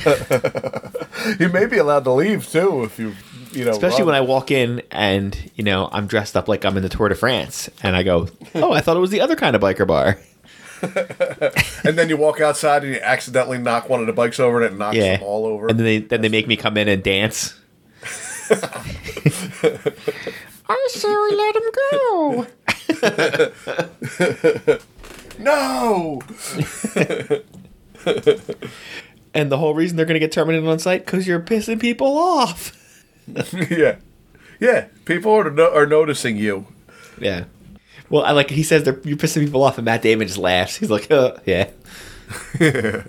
You 1.38 1.48
may 1.48 1.66
be 1.66 1.78
allowed 1.78 2.04
to 2.04 2.12
leave 2.12 2.48
too 2.48 2.84
if 2.84 2.98
you, 2.98 3.14
you 3.52 3.64
know. 3.64 3.72
Especially 3.72 4.04
when 4.04 4.14
I 4.14 4.20
walk 4.20 4.50
in 4.50 4.82
and, 4.90 5.50
you 5.56 5.64
know, 5.64 5.88
I'm 5.90 6.06
dressed 6.06 6.36
up 6.36 6.48
like 6.48 6.64
I'm 6.64 6.76
in 6.76 6.82
the 6.82 6.88
Tour 6.88 7.08
de 7.08 7.16
France 7.16 7.69
and 7.82 7.96
I 7.96 8.02
go, 8.02 8.28
oh, 8.54 8.72
I 8.72 8.80
thought 8.80 8.96
it 8.96 9.00
was 9.00 9.10
the 9.10 9.20
other 9.20 9.36
kind 9.36 9.56
of 9.56 9.62
biker 9.62 9.86
bar. 9.86 10.19
and 11.84 11.98
then 11.98 12.08
you 12.08 12.16
walk 12.16 12.40
outside 12.40 12.84
and 12.84 12.92
you 12.94 13.00
accidentally 13.00 13.58
knock 13.58 13.88
one 13.88 14.00
of 14.00 14.06
the 14.06 14.12
bikes 14.12 14.38
over 14.40 14.62
and 14.62 14.75
it 14.75 14.78
knocks 14.78 14.96
Yeah. 14.96 15.16
them 15.16 15.26
all 15.26 15.46
over. 15.46 15.69
And 15.69 15.78
then 15.78 15.84
they, 15.84 15.98
then 15.98 16.20
they 16.22 16.28
make 16.28 16.46
me 16.46 16.56
come 16.56 16.76
in 16.76 16.88
and 16.88 17.02
dance. 17.02 17.54
I 20.70 20.88
say 20.90 21.08
we 21.08 21.37
let 21.37 21.56
him 21.56 21.62
go. 21.90 22.47
no. 25.38 26.20
And 29.35 29.52
the 29.52 29.58
whole 29.58 29.75
reason 29.75 29.97
they're 29.97 30.06
going 30.06 30.14
to 30.14 30.20
get 30.20 30.32
terminated 30.32 30.66
on 30.68 30.78
sight 30.78 31.04
because 31.04 31.26
you're 31.26 31.40
pissing 31.40 31.80
people 31.80 32.16
off. 32.18 32.73
yeah. 33.70 33.97
Yeah. 34.61 34.87
People 35.04 35.32
are 35.32 35.50
no- 35.50 35.73
are 35.75 35.87
noticing 35.87 36.37
you. 36.37 36.66
Yeah. 37.20 37.44
Well, 38.10 38.22
I 38.24 38.30
like 38.32 38.50
he 38.50 38.62
says 38.62 38.84
they're 38.84 38.98
you're 39.04 39.16
pissing 39.16 39.44
people 39.44 39.62
off, 39.62 39.78
and 39.78 39.84
Matt 39.84 40.02
Damon 40.02 40.26
just 40.26 40.38
laughs. 40.38 40.76
He's 40.76 40.90
like, 40.90 41.10
uh, 41.10 41.36
yeah. 41.46 41.70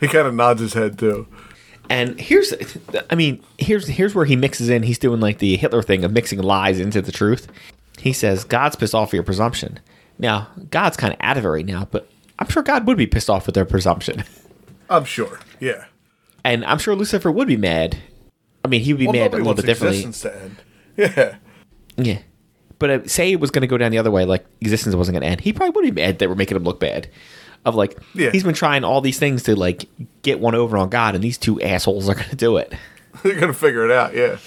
He 0.00 0.08
kind 0.08 0.26
of 0.26 0.34
nods 0.34 0.60
his 0.62 0.72
head 0.72 0.98
too. 0.98 1.26
And 1.90 2.18
here's, 2.18 2.54
I 3.10 3.14
mean, 3.16 3.42
here's 3.58 3.86
here's 3.86 4.14
where 4.14 4.24
he 4.24 4.34
mixes 4.34 4.70
in. 4.70 4.82
He's 4.82 4.98
doing 4.98 5.20
like 5.20 5.38
the 5.40 5.56
Hitler 5.58 5.82
thing 5.82 6.04
of 6.04 6.12
mixing 6.12 6.38
lies 6.40 6.80
into 6.80 7.02
the 7.02 7.12
truth. 7.12 7.48
He 7.98 8.14
says 8.14 8.44
God's 8.44 8.76
pissed 8.76 8.94
off 8.94 9.08
with 9.08 9.14
your 9.14 9.24
presumption. 9.24 9.78
Now, 10.18 10.48
God's 10.70 10.96
kind 10.96 11.12
of 11.12 11.18
out 11.20 11.36
of 11.36 11.44
it 11.44 11.48
right 11.48 11.66
now, 11.66 11.86
but 11.90 12.08
I'm 12.38 12.48
sure 12.48 12.62
God 12.62 12.86
would 12.86 12.96
be 12.96 13.06
pissed 13.06 13.28
off 13.28 13.44
with 13.44 13.54
their 13.54 13.66
presumption, 13.66 14.24
I'm 14.90 15.04
sure. 15.04 15.38
Yeah. 15.60 15.84
and 16.44 16.64
I'm 16.64 16.78
sure 16.78 16.94
Lucifer 16.94 17.30
would 17.30 17.48
be 17.48 17.56
mad. 17.58 17.98
I 18.64 18.68
mean, 18.68 18.80
he 18.80 18.92
would 18.94 19.00
be 19.00 19.06
Well, 19.06 19.12
mad 19.14 19.34
a 19.34 19.36
little 19.36 19.52
bit 19.54 19.66
differently. 19.66 20.10
Yeah. 20.96 21.36
Yeah, 21.96 22.18
but 22.80 22.90
uh, 22.90 23.06
say 23.06 23.30
it 23.30 23.38
was 23.38 23.52
going 23.52 23.60
to 23.62 23.68
go 23.68 23.78
down 23.78 23.92
the 23.92 23.98
other 23.98 24.10
way, 24.10 24.24
like 24.24 24.44
existence 24.60 24.96
wasn't 24.96 25.14
going 25.14 25.22
to 25.22 25.28
end. 25.28 25.40
He 25.40 25.52
probably 25.52 25.70
would 25.86 25.94
be 25.94 26.00
mad 26.02 26.18
that 26.18 26.28
we're 26.28 26.34
making 26.34 26.56
him 26.56 26.64
look 26.64 26.80
bad. 26.80 27.08
Of 27.64 27.74
like, 27.76 27.96
Yeah. 28.14 28.30
he's 28.30 28.42
been 28.42 28.54
trying 28.54 28.82
all 28.84 29.00
these 29.00 29.18
things 29.18 29.42
to 29.44 29.54
like 29.54 29.84
get 30.22 30.40
one 30.40 30.54
over 30.56 30.76
on 30.78 30.88
God, 30.88 31.14
and 31.14 31.22
these 31.22 31.38
two 31.38 31.60
assholes 31.60 32.08
are 32.08 32.14
going 32.14 32.30
to 32.30 32.36
do 32.36 32.56
it. 32.56 32.72
They're 33.22 33.38
gonna 33.38 33.52
figure 33.54 33.84
it 33.84 33.90
out. 33.90 34.14
Yeah. 34.14 34.38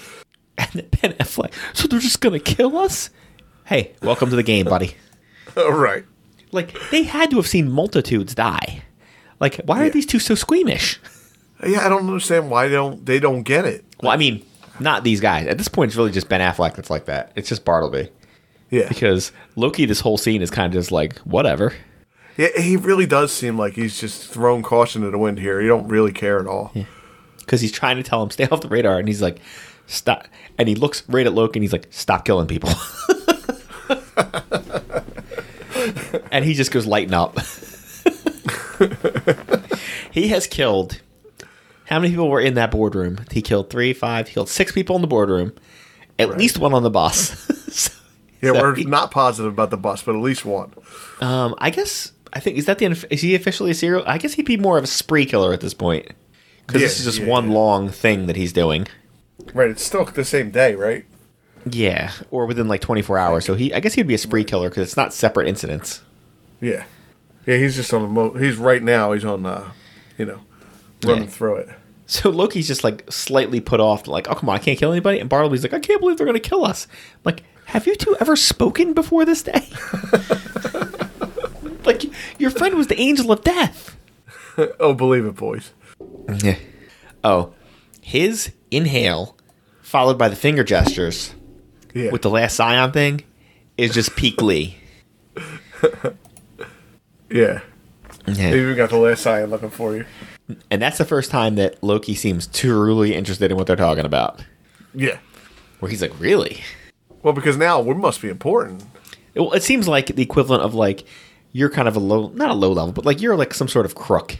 And 0.58 0.68
then 0.72 0.86
Ben 1.00 1.12
Affleck, 1.14 1.52
so 1.74 1.86
they're 1.88 1.98
just 2.00 2.20
gonna 2.20 2.38
kill 2.40 2.76
us? 2.78 3.10
Hey, 3.66 3.92
welcome 4.02 4.30
to 4.30 4.36
the 4.36 4.42
game, 4.42 4.64
buddy. 4.66 4.96
All 5.56 5.72
right. 5.72 6.04
Like 6.50 6.74
they 6.90 7.02
had 7.02 7.30
to 7.30 7.36
have 7.36 7.46
seen 7.46 7.70
multitudes 7.70 8.34
die. 8.34 8.82
Like, 9.40 9.60
why 9.64 9.84
are 9.84 9.90
these 9.90 10.06
two 10.06 10.18
so 10.18 10.34
squeamish? 10.34 10.98
Yeah, 11.66 11.84
I 11.84 11.88
don't 11.88 12.06
understand 12.06 12.50
why 12.50 12.68
they 12.68 12.74
don't 12.74 13.04
they 13.04 13.18
don't 13.20 13.42
get 13.42 13.64
it. 13.64 13.84
Well, 14.02 14.12
I 14.12 14.16
mean, 14.16 14.44
not 14.80 15.04
these 15.04 15.20
guys. 15.20 15.46
At 15.46 15.58
this 15.58 15.68
point, 15.68 15.90
it's 15.90 15.96
really 15.96 16.10
just 16.12 16.28
Ben 16.28 16.40
Affleck 16.40 16.74
that's 16.74 16.90
like 16.90 17.04
that. 17.06 17.32
It's 17.36 17.48
just 17.48 17.64
Bartleby 17.64 18.08
Yeah. 18.74 18.88
because 18.88 19.32
Loki. 19.56 19.86
This 19.86 20.00
whole 20.00 20.18
scene 20.18 20.42
is 20.42 20.50
kind 20.50 20.66
of 20.66 20.72
just 20.80 20.92
like 20.92 21.18
whatever. 21.20 21.72
Yeah, 22.36 22.48
he 22.60 22.76
really 22.76 23.06
does 23.06 23.32
seem 23.32 23.56
like 23.56 23.74
he's 23.74 23.98
just 24.00 24.28
thrown 24.28 24.62
caution 24.62 25.02
to 25.02 25.10
the 25.10 25.18
wind 25.18 25.38
here. 25.38 25.60
He 25.60 25.68
don't 25.68 25.86
really 25.86 26.12
care 26.12 26.40
at 26.40 26.46
all. 26.48 26.72
because 27.38 27.60
he's 27.60 27.70
trying 27.72 27.96
to 27.96 28.02
tell 28.02 28.22
him 28.22 28.30
stay 28.30 28.46
off 28.48 28.60
the 28.60 28.68
radar, 28.68 28.98
and 28.98 29.06
he's 29.06 29.22
like, 29.22 29.38
stop. 29.86 30.26
And 30.58 30.68
he 30.68 30.74
looks 30.74 31.08
right 31.08 31.26
at 31.26 31.32
Loki, 31.32 31.58
and 31.58 31.62
he's 31.62 31.72
like, 31.72 31.86
stop 31.90 32.24
killing 32.24 32.48
people. 32.48 32.70
and 36.32 36.44
he 36.44 36.54
just 36.54 36.72
goes 36.72 36.86
lighten 36.86 37.14
up. 37.14 37.38
he 40.10 40.28
has 40.28 40.46
killed. 40.46 41.00
How 41.86 41.98
many 42.00 42.10
people 42.12 42.28
were 42.30 42.40
in 42.40 42.54
that 42.54 42.70
boardroom? 42.70 43.18
He 43.30 43.42
killed 43.42 43.68
three, 43.70 43.92
five. 43.92 44.28
He 44.28 44.34
killed 44.34 44.48
six 44.48 44.72
people 44.72 44.96
in 44.96 45.02
the 45.02 45.08
boardroom. 45.08 45.52
At 46.18 46.30
Right. 46.30 46.38
least 46.38 46.58
one 46.58 46.72
on 46.74 46.82
the 46.82 46.90
bus. 46.90 48.00
Yeah, 48.44 48.52
we're 48.52 48.76
not 48.88 49.10
positive 49.10 49.52
about 49.52 49.70
the 49.70 49.76
bus, 49.76 50.02
but 50.02 50.14
at 50.14 50.20
least 50.20 50.44
one. 50.44 50.72
Um, 51.20 51.54
I 51.58 51.70
guess 51.70 52.12
I 52.32 52.40
think 52.40 52.58
is 52.58 52.66
that 52.66 52.78
the 52.78 52.86
is 53.10 53.20
he 53.20 53.34
officially 53.34 53.70
a 53.70 53.74
serial? 53.74 54.02
I 54.06 54.18
guess 54.18 54.34
he'd 54.34 54.44
be 54.46 54.56
more 54.56 54.76
of 54.78 54.84
a 54.84 54.88
spree 54.88 55.26
killer 55.26 55.52
at 55.52 55.60
this 55.60 55.74
point 55.74 56.08
because 56.66 56.82
this 56.82 56.98
is 56.98 57.04
just 57.04 57.18
yeah, 57.20 57.26
one 57.28 57.48
yeah. 57.48 57.54
long 57.54 57.88
thing 57.88 58.26
that 58.26 58.36
he's 58.36 58.52
doing. 58.52 58.86
Right, 59.52 59.70
it's 59.70 59.84
still 59.84 60.04
the 60.04 60.24
same 60.24 60.50
day, 60.50 60.74
right? 60.74 61.04
Yeah, 61.68 62.12
or 62.30 62.46
within 62.46 62.68
like 62.68 62.80
24 62.80 63.18
hours. 63.18 63.44
So 63.44 63.54
he, 63.54 63.72
I 63.72 63.80
guess 63.80 63.94
he'd 63.94 64.06
be 64.06 64.14
a 64.14 64.18
spree 64.18 64.44
killer 64.44 64.68
because 64.68 64.82
it's 64.82 64.96
not 64.96 65.12
separate 65.12 65.48
incidents. 65.48 66.02
Yeah, 66.60 66.84
yeah. 67.46 67.56
He's 67.56 67.76
just 67.76 67.92
on 67.94 68.02
the 68.02 68.08
mo. 68.08 68.30
He's 68.34 68.56
right 68.56 68.82
now. 68.82 69.12
He's 69.12 69.24
on, 69.24 69.46
uh, 69.46 69.70
you 70.18 70.26
know, 70.26 70.40
running 71.04 71.24
Yeah. 71.24 71.30
through 71.30 71.56
it. 71.56 71.68
So 72.06 72.28
Loki's 72.28 72.68
just 72.68 72.84
like 72.84 73.10
slightly 73.10 73.60
put 73.60 73.80
off, 73.80 74.06
like, 74.06 74.28
oh 74.28 74.34
come 74.34 74.50
on, 74.50 74.56
I 74.56 74.58
can't 74.58 74.78
kill 74.78 74.92
anybody. 74.92 75.20
And 75.20 75.30
Bartleby's 75.30 75.62
like, 75.62 75.72
I 75.72 75.80
can't 75.80 76.00
believe 76.00 76.18
they're 76.18 76.26
gonna 76.26 76.38
kill 76.38 76.64
us. 76.64 76.86
I'm 77.14 77.20
like, 77.24 77.44
have 77.66 77.86
you 77.86 77.94
two 77.94 78.16
ever 78.20 78.36
spoken 78.36 78.92
before 78.92 79.24
this 79.24 79.42
day? 79.42 79.68
like, 81.84 82.04
your 82.38 82.50
friend 82.50 82.74
was 82.74 82.86
the 82.88 83.00
angel 83.00 83.32
of 83.32 83.42
death. 83.42 83.96
oh, 84.80 84.94
believe 84.94 85.24
it, 85.26 85.34
boys. 85.34 85.72
Yeah. 86.42 86.58
Oh, 87.22 87.54
his 88.00 88.52
inhale, 88.70 89.36
followed 89.82 90.18
by 90.18 90.28
the 90.28 90.36
finger 90.36 90.64
gestures. 90.64 91.34
Yeah, 91.94 92.10
with 92.10 92.22
the 92.22 92.30
last 92.30 92.56
Scion 92.56 92.90
thing 92.92 93.22
is 93.78 93.94
just 93.94 94.16
peak 94.16 94.42
Lee. 94.42 94.76
yeah. 97.30 97.60
Yeah. 98.26 98.50
You 98.50 98.62
even 98.62 98.76
got 98.76 98.90
the 98.90 98.96
last 98.96 99.22
Scion 99.22 99.50
looking 99.50 99.70
for 99.70 99.94
you. 99.96 100.04
And 100.70 100.82
that's 100.82 100.98
the 100.98 101.04
first 101.04 101.30
time 101.30 101.54
that 101.56 101.82
Loki 101.82 102.14
seems 102.14 102.46
truly 102.46 103.14
interested 103.14 103.50
in 103.50 103.56
what 103.56 103.66
they're 103.66 103.76
talking 103.76 104.04
about. 104.04 104.44
Yeah. 104.94 105.18
Where 105.80 105.90
he's 105.90 106.02
like, 106.02 106.18
really? 106.18 106.62
Well, 107.24 107.32
because 107.32 107.56
now 107.56 107.80
we 107.80 107.94
must 107.94 108.22
be 108.22 108.28
important. 108.28 108.84
Well, 109.34 109.52
it 109.54 109.64
seems 109.64 109.88
like 109.88 110.06
the 110.14 110.22
equivalent 110.22 110.62
of 110.62 110.74
like 110.74 111.02
you're 111.52 111.70
kind 111.70 111.88
of 111.88 111.96
a 111.96 112.00
low, 112.00 112.28
not 112.34 112.50
a 112.50 112.54
low 112.54 112.70
level, 112.72 112.92
but 112.92 113.04
like 113.04 113.20
you're 113.20 113.34
like 113.36 113.52
some 113.54 113.66
sort 113.66 113.86
of 113.86 113.96
crook, 113.96 114.36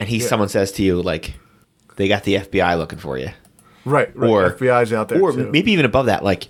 and 0.00 0.08
he 0.08 0.16
Yeah. 0.18 0.26
someone 0.26 0.48
says 0.48 0.72
to 0.72 0.82
you 0.82 1.00
like, 1.00 1.34
they 1.96 2.08
got 2.08 2.24
the 2.24 2.34
FBI 2.38 2.76
looking 2.76 2.98
for 2.98 3.16
you, 3.18 3.30
Right. 3.84 4.10
right. 4.16 4.28
Or- 4.30 4.50
FBI's 4.50 4.92
out 4.92 5.08
there 5.08 5.20
or 5.22 5.30
too. 5.32 5.48
maybe 5.52 5.70
even 5.70 5.84
above 5.84 6.06
that, 6.06 6.24
like 6.24 6.48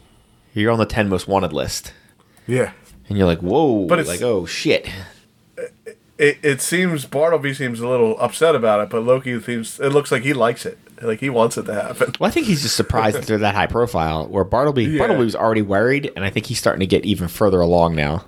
you're 0.55 0.71
on 0.73 0.79
the 0.79 0.87
ten 0.87 1.09
most 1.11 1.27
wanted 1.29 1.53
list, 1.53 1.93
yeah. 2.47 2.71
and 3.09 3.19
you're 3.19 3.27
like, 3.27 3.41
whoa, 3.41 3.87
But 3.87 3.99
it's- 3.99 4.09
like 4.21 4.23
oh 4.23 4.47
shit. 4.47 4.89
It, 6.17 6.39
it 6.45 6.61
seems 6.61 7.07
Bartleby 7.07 7.53
seems 7.55 7.81
a 7.81 7.89
little 7.89 8.17
upset 8.21 8.55
about 8.55 8.81
it, 8.81 8.89
but 8.89 9.03
Loki 9.03 9.41
seems. 9.41 9.81
It 9.81 9.89
looks 9.91 10.13
like 10.13 10.23
he 10.23 10.33
likes 10.33 10.65
it. 10.65 10.79
Like 11.05 11.21
he 11.21 11.31
wants 11.31 11.57
it 11.59 11.65
to 11.65 11.75
happen. 11.75 12.13
Well, 12.19 12.29
I 12.29 12.31
think 12.31 12.47
he's 12.47 12.63
just 12.63 12.77
surprised 12.77 13.17
that 13.17 13.27
they're 13.27 13.39
that 13.39 13.55
high 13.55 13.67
profile. 13.67 14.27
Where 14.27 14.43
Bartleby, 14.45 14.85
Yeah. 14.85 14.99
Bartleby 14.99 15.25
was 15.25 15.37
already 15.37 15.63
worried, 15.63 16.11
and 16.17 16.25
I 16.25 16.31
think 16.31 16.47
he's 16.47 16.59
starting 16.59 16.81
to 16.81 16.87
get 16.87 17.05
even 17.05 17.29
further 17.29 17.61
along 17.61 17.95
now. 17.95 18.25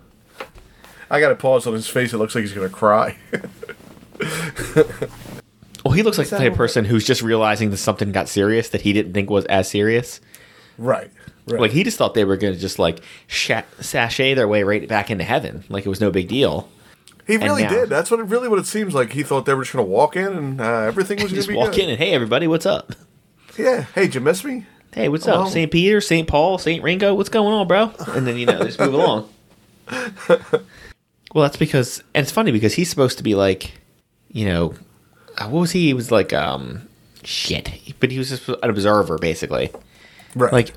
I 1.10 1.20
got 1.20 1.32
a 1.32 1.36
pause 1.36 1.66
on 1.66 1.72
his 1.72 1.88
face. 1.88 2.12
It 2.12 2.18
looks 2.18 2.34
like 2.34 2.42
he's 2.42 2.52
gonna 2.52 2.68
cry. 2.68 3.16
Well, 5.84 5.92
he 5.94 6.02
looks 6.02 6.18
like 6.18 6.28
the 6.28 6.36
type 6.38 6.50
of 6.52 6.56
person 6.58 6.84
who's 6.84 7.04
just 7.06 7.22
realizing 7.22 7.70
that 7.70 7.76
something 7.76 8.10
got 8.10 8.28
serious 8.28 8.70
that 8.70 8.80
he 8.80 8.92
didn't 8.92 9.12
think 9.12 9.30
was 9.30 9.44
as 9.46 9.68
serious. 9.70 10.20
right. 10.78 11.10
Right. 11.48 11.60
Like 11.60 11.70
he 11.70 11.84
just 11.84 11.96
thought 11.96 12.14
they 12.14 12.24
were 12.24 12.36
going 12.36 12.54
to 12.54 12.58
just 12.58 12.80
like 12.80 12.98
sha- 13.28 13.62
sashay 13.80 14.34
their 14.34 14.48
way 14.48 14.64
right 14.64 14.88
back 14.88 15.12
into 15.12 15.22
heaven, 15.22 15.62
like 15.68 15.86
it 15.86 15.88
was 15.88 16.00
no 16.00 16.10
big 16.10 16.26
deal. 16.26 16.68
He 17.26 17.36
really 17.36 17.62
now- 17.64 17.68
did. 17.70 17.88
That's 17.88 18.10
what 18.10 18.20
it 18.20 18.24
really 18.24 18.48
what 18.48 18.58
it 18.58 18.66
seems 18.66 18.94
like. 18.94 19.12
He 19.12 19.22
thought 19.22 19.46
they 19.46 19.54
were 19.54 19.62
just 19.64 19.72
gonna 19.74 19.86
walk 19.86 20.16
in 20.16 20.26
and 20.26 20.60
uh, 20.60 20.80
everything 20.82 21.16
was 21.16 21.24
gonna 21.32 21.36
Just 21.36 21.48
be 21.48 21.54
walk 21.54 21.72
good. 21.72 21.80
in 21.84 21.90
and 21.90 21.98
hey, 21.98 22.12
everybody, 22.12 22.46
what's 22.46 22.66
up? 22.66 22.92
Yeah. 23.58 23.82
Hey, 23.94 24.02
did 24.02 24.16
you 24.16 24.20
miss 24.20 24.44
me? 24.44 24.66
Hey, 24.92 25.08
what's 25.08 25.26
Hello? 25.26 25.42
up? 25.44 25.48
St. 25.50 25.70
Peter, 25.70 26.00
St. 26.00 26.26
Paul, 26.28 26.58
St. 26.58 26.82
Ringo, 26.82 27.14
what's 27.14 27.28
going 27.28 27.52
on, 27.52 27.66
bro? 27.68 27.92
And 28.08 28.26
then 28.26 28.36
you 28.38 28.46
know 28.46 28.62
just 28.64 28.78
move 28.80 28.94
along. 28.94 29.28
Well, 31.34 31.42
that's 31.42 31.56
because, 31.58 32.02
and 32.14 32.22
it's 32.22 32.32
funny 32.32 32.50
because 32.50 32.72
he's 32.72 32.88
supposed 32.88 33.18
to 33.18 33.24
be 33.24 33.34
like, 33.34 33.72
you 34.32 34.46
know, 34.46 34.74
uh, 35.36 35.48
what 35.48 35.60
was 35.60 35.72
he? 35.72 35.88
He 35.88 35.92
was 35.92 36.10
like, 36.10 36.32
um, 36.32 36.88
shit, 37.24 37.70
but 38.00 38.10
he 38.10 38.16
was 38.16 38.30
just 38.30 38.48
an 38.48 38.56
observer 38.62 39.18
basically. 39.18 39.70
Right. 40.34 40.50
Like, 40.52 40.72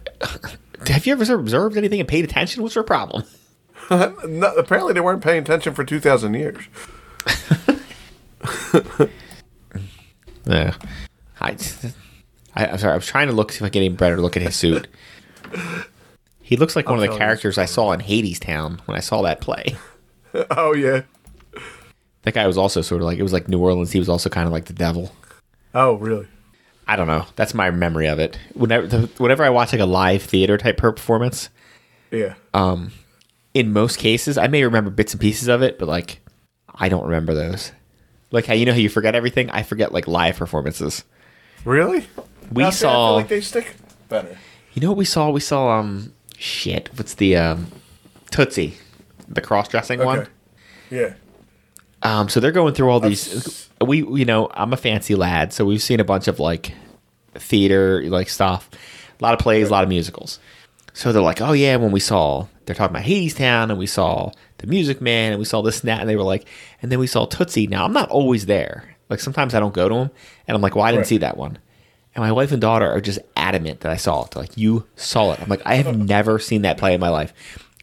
have 0.88 1.06
you 1.06 1.14
ever 1.14 1.34
observed 1.36 1.78
anything 1.78 2.02
and 2.02 2.10
paid 2.10 2.26
attention? 2.26 2.62
What's 2.62 2.76
your 2.76 2.84
problem? 2.84 3.24
no, 4.28 4.54
apparently 4.56 4.94
they 4.94 5.02
weren't 5.02 5.24
paying 5.24 5.42
attention 5.42 5.74
for 5.74 5.84
two 5.84 6.00
thousand 6.00 6.34
years. 6.36 6.64
Yeah. 10.50 10.74
I, 11.40 11.58
I, 12.56 12.66
I'm 12.68 12.78
sorry. 12.80 12.94
I 12.94 12.96
was 12.96 13.06
trying 13.06 13.28
to 13.28 13.34
look 13.34 13.52
see 13.52 13.58
if 13.58 13.62
I 13.64 13.66
can 13.68 13.74
get 13.74 13.80
any 13.86 13.90
better 13.90 14.20
look 14.20 14.36
at 14.36 14.44
his 14.44 14.56
suit. 14.56 14.88
He 16.42 16.58
looks 16.58 16.76
like 16.76 16.90
one 16.90 17.02
of 17.02 17.10
the 17.10 17.18
characters 17.18 17.58
I 17.58 17.66
saw 17.66 17.92
in 17.92 18.00
Hadestown 18.00 18.80
when 18.88 18.98
I 18.98 19.02
saw 19.02 19.22
that 19.22 19.42
play. 19.42 19.78
oh 20.52 20.74
yeah. 20.74 21.04
That 22.24 22.34
guy 22.34 22.48
was 22.48 22.58
also 22.58 22.82
sort 22.82 23.02
of 23.02 23.06
like 23.06 23.20
it 23.20 23.24
was 23.24 23.34
like 23.34 23.48
New 23.48 23.60
Orleans. 23.60 23.92
He 23.92 24.00
was 24.00 24.10
also 24.10 24.30
kind 24.30 24.48
of 24.48 24.52
like 24.52 24.66
the 24.66 24.74
devil. 24.74 25.12
Oh 25.76 25.94
really? 25.94 26.28
I 26.88 26.96
don't 26.96 27.08
know. 27.08 27.28
That's 27.36 27.54
my 27.54 27.70
memory 27.70 28.08
of 28.08 28.18
it. 28.18 28.40
Whenever 28.56 28.88
the, 28.88 29.10
whenever 29.20 29.44
I 29.44 29.52
watch 29.52 29.72
like 29.72 29.82
a 29.82 29.86
live 29.86 30.24
theater 30.24 30.58
type 30.58 30.78
performance, 30.78 31.50
Yeah. 32.10 32.34
Um, 32.56 32.92
in 33.60 33.74
most 33.74 33.98
cases 34.00 34.38
I 34.38 34.48
may 34.48 34.64
remember 34.64 34.90
bits 34.90 35.14
and 35.14 35.22
pieces 35.22 35.48
of 35.48 35.62
it, 35.62 35.78
but 35.80 35.88
like 35.88 36.22
I 36.74 36.90
don't 36.90 37.06
remember 37.06 37.34
those. 37.34 37.72
Like 38.32 38.46
how 38.46 38.54
you 38.54 38.66
know 38.66 38.72
how 38.74 38.78
you 38.78 38.90
forget 38.90 39.16
everything? 39.16 39.50
I 39.50 39.64
forget 39.64 39.92
like 39.92 40.08
live 40.08 40.38
performances. 40.38 41.04
really? 41.66 42.08
We 42.52 42.64
Now, 42.64 42.70
see, 42.72 42.86
I 42.88 42.90
saw- 42.90 43.08
feel 43.10 43.16
like 43.18 43.28
they 43.28 43.42
stick 43.42 43.76
better. 44.08 44.38
You 44.74 44.82
know 44.82 44.90
what 44.90 44.98
we 44.98 45.06
saw? 45.06 45.30
We 45.30 45.40
saw 45.40 45.80
um 45.80 46.14
shit. 46.38 46.90
What's 46.96 47.16
the 47.16 47.36
um 47.38 47.68
Tootsie, 48.32 48.76
the 49.28 49.42
cross 49.42 49.68
dressing 49.68 50.00
one. 50.04 50.28
Yeah. 50.92 51.14
Um, 52.02 52.30
so 52.30 52.40
they're 52.40 52.52
going 52.52 52.74
through 52.76 52.90
all 52.90 53.00
these. 53.00 53.26
That's- 53.28 53.70
We, 53.82 53.98
you 54.20 54.26
know, 54.26 54.50
I'm 54.54 54.72
a 54.74 54.78
fancy 54.78 55.16
lad, 55.16 55.52
so 55.54 55.66
we've 55.66 55.82
seen 55.82 56.00
a 56.00 56.04
bunch 56.04 56.28
of 56.28 56.40
like 56.40 56.74
theater 57.36 58.04
like 58.10 58.30
stuff, 58.30 58.70
a 59.20 59.24
lot 59.24 59.34
of 59.34 59.40
plays, 59.40 59.70
a 59.70 59.72
lot 59.72 59.84
of 59.84 59.90
musicals. 59.90 60.40
So 60.94 61.12
they're 61.12 61.22
like, 61.22 61.42
oh 61.42 61.54
yeah, 61.54 61.76
when 61.78 61.92
we 61.92 62.00
saw, 62.00 62.48
they're 62.70 62.76
talking 62.76 62.96
about 62.96 63.08
Hadestown, 63.08 63.70
and 63.72 63.78
we 63.80 63.88
saw 63.88 64.32
the 64.60 64.68
Music 64.68 65.02
Man, 65.02 65.32
and 65.34 65.40
we 65.40 65.46
saw 65.46 65.62
this 65.64 65.80
and 65.82 65.90
that, 65.90 66.00
and 66.02 66.08
they 66.10 66.16
were 66.16 66.22
like, 66.24 66.46
and 66.82 66.92
then 66.92 67.00
we 67.00 67.08
saw 67.08 67.26
Tootsie. 67.26 67.66
Now 67.68 67.84
I'm 67.84 67.94
not 67.94 68.10
always 68.10 68.46
there. 68.46 68.96
Like 69.10 69.20
sometimes 69.20 69.56
I 69.56 69.60
don't 69.60 69.74
go 69.74 69.90
to 69.90 69.96
them, 69.96 70.12
and 70.48 70.56
I'm 70.56 70.62
like, 70.62 70.76
well, 70.76 70.86
I 70.86 70.92
didn't 70.92 71.00
Right. 71.02 71.08
see 71.08 71.18
that 71.18 71.36
one. 71.38 71.58
And 72.16 72.24
my 72.24 72.32
wife 72.32 72.52
and 72.52 72.62
daughter 72.62 72.90
are 72.90 73.02
just 73.02 73.20
adamant 73.36 73.80
that 73.82 73.92
I 73.92 73.96
saw 73.98 74.24
it. 74.26 74.32
They're 74.32 74.44
like, 74.44 74.56
you 74.58 74.86
saw 74.96 75.32
it. 75.34 75.40
I'm 75.42 75.50
like, 75.50 75.62
I 75.66 75.76
have 75.76 75.98
never 76.08 76.38
seen 76.40 76.62
that 76.62 76.78
play 76.78 76.94
in 76.94 77.00
my 77.00 77.10
life. 77.10 77.34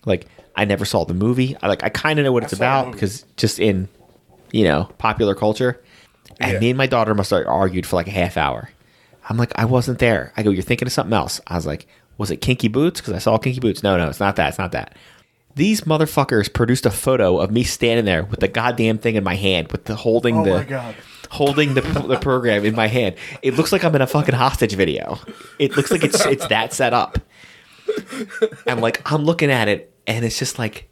Like, 0.05 0.27
I 0.55 0.65
never 0.65 0.85
saw 0.85 1.05
the 1.05 1.15
movie. 1.15 1.57
I 1.63 1.69
like, 1.69 1.83
I 1.85 1.89
kind 1.89 2.19
of 2.19 2.25
know 2.25 2.33
what 2.33 2.45
it's 2.45 2.53
about 2.53 2.93
because 2.93 3.25
just 3.37 3.59
in, 3.59 3.89
you 4.53 4.65
know, 4.65 4.85
popular 4.99 5.35
culture. 5.35 5.83
And 6.41 6.53
Yeah. 6.55 6.59
me 6.61 6.71
and 6.71 6.79
my 6.79 6.87
daughter 6.87 7.15
must 7.15 7.31
have 7.31 7.47
argued 7.47 7.87
for 7.87 7.97
like 7.97 8.07
a 8.09 8.13
half 8.13 8.37
hour. 8.37 8.71
I'm 9.29 9.37
like, 9.37 9.53
I 9.57 9.65
wasn't 9.65 9.99
there. 9.99 10.33
I 10.37 10.43
go, 10.45 10.51
you're 10.51 10.63
thinking 10.63 10.87
of 10.87 10.93
something 10.93 11.13
else. 11.15 11.41
I 11.49 11.57
was 11.57 11.67
like, 11.67 11.87
was 12.19 12.31
it 12.31 12.39
Kinky 12.39 12.69
Boots? 12.69 13.01
Because 13.01 13.15
I 13.15 13.19
saw 13.19 13.39
Kinky 13.39 13.61
Boots. 13.61 13.83
No, 13.83 13.97
no, 13.97 14.09
it's 14.09 14.21
not 14.21 14.37
that. 14.37 14.49
It's 14.51 14.59
not 14.59 14.73
that. 14.73 14.97
These 15.55 15.83
motherfuckers 15.83 16.53
produced 16.53 16.85
a 16.85 16.91
photo 16.91 17.39
of 17.39 17.51
me 17.51 17.63
standing 17.63 18.05
there 18.05 18.25
with 18.25 18.41
the 18.41 18.49
goddamn 18.49 18.99
thing 18.99 19.15
in 19.17 19.25
my 19.25 19.37
hand, 19.37 19.73
with 19.73 19.85
the 19.85 19.97
holding 19.97 20.39
Oh 20.39 20.45
the 20.45 20.55
my 20.55 20.65
God. 20.65 20.95
holding 21.31 21.73
the, 21.75 21.81
the 21.81 22.19
program 22.19 22.65
in 22.67 22.75
my 22.75 22.89
hand. 22.89 23.15
It 23.43 23.55
looks 23.55 23.73
like 23.73 23.83
I'm 23.83 23.95
in 23.95 24.03
a 24.03 24.07
fucking 24.07 24.35
hostage 24.35 24.75
video. 24.75 25.19
It 25.59 25.75
looks 25.77 25.91
like 25.91 26.05
it's 26.05 26.25
it's 26.27 26.47
that 26.49 26.73
set 26.75 26.93
up. 26.93 27.19
I'm 28.67 28.81
like 28.81 29.01
I'm 29.11 29.25
looking 29.25 29.51
at 29.51 29.69
it, 29.69 29.93
and 30.07 30.25
it's 30.25 30.39
just 30.39 30.59
like 30.59 30.91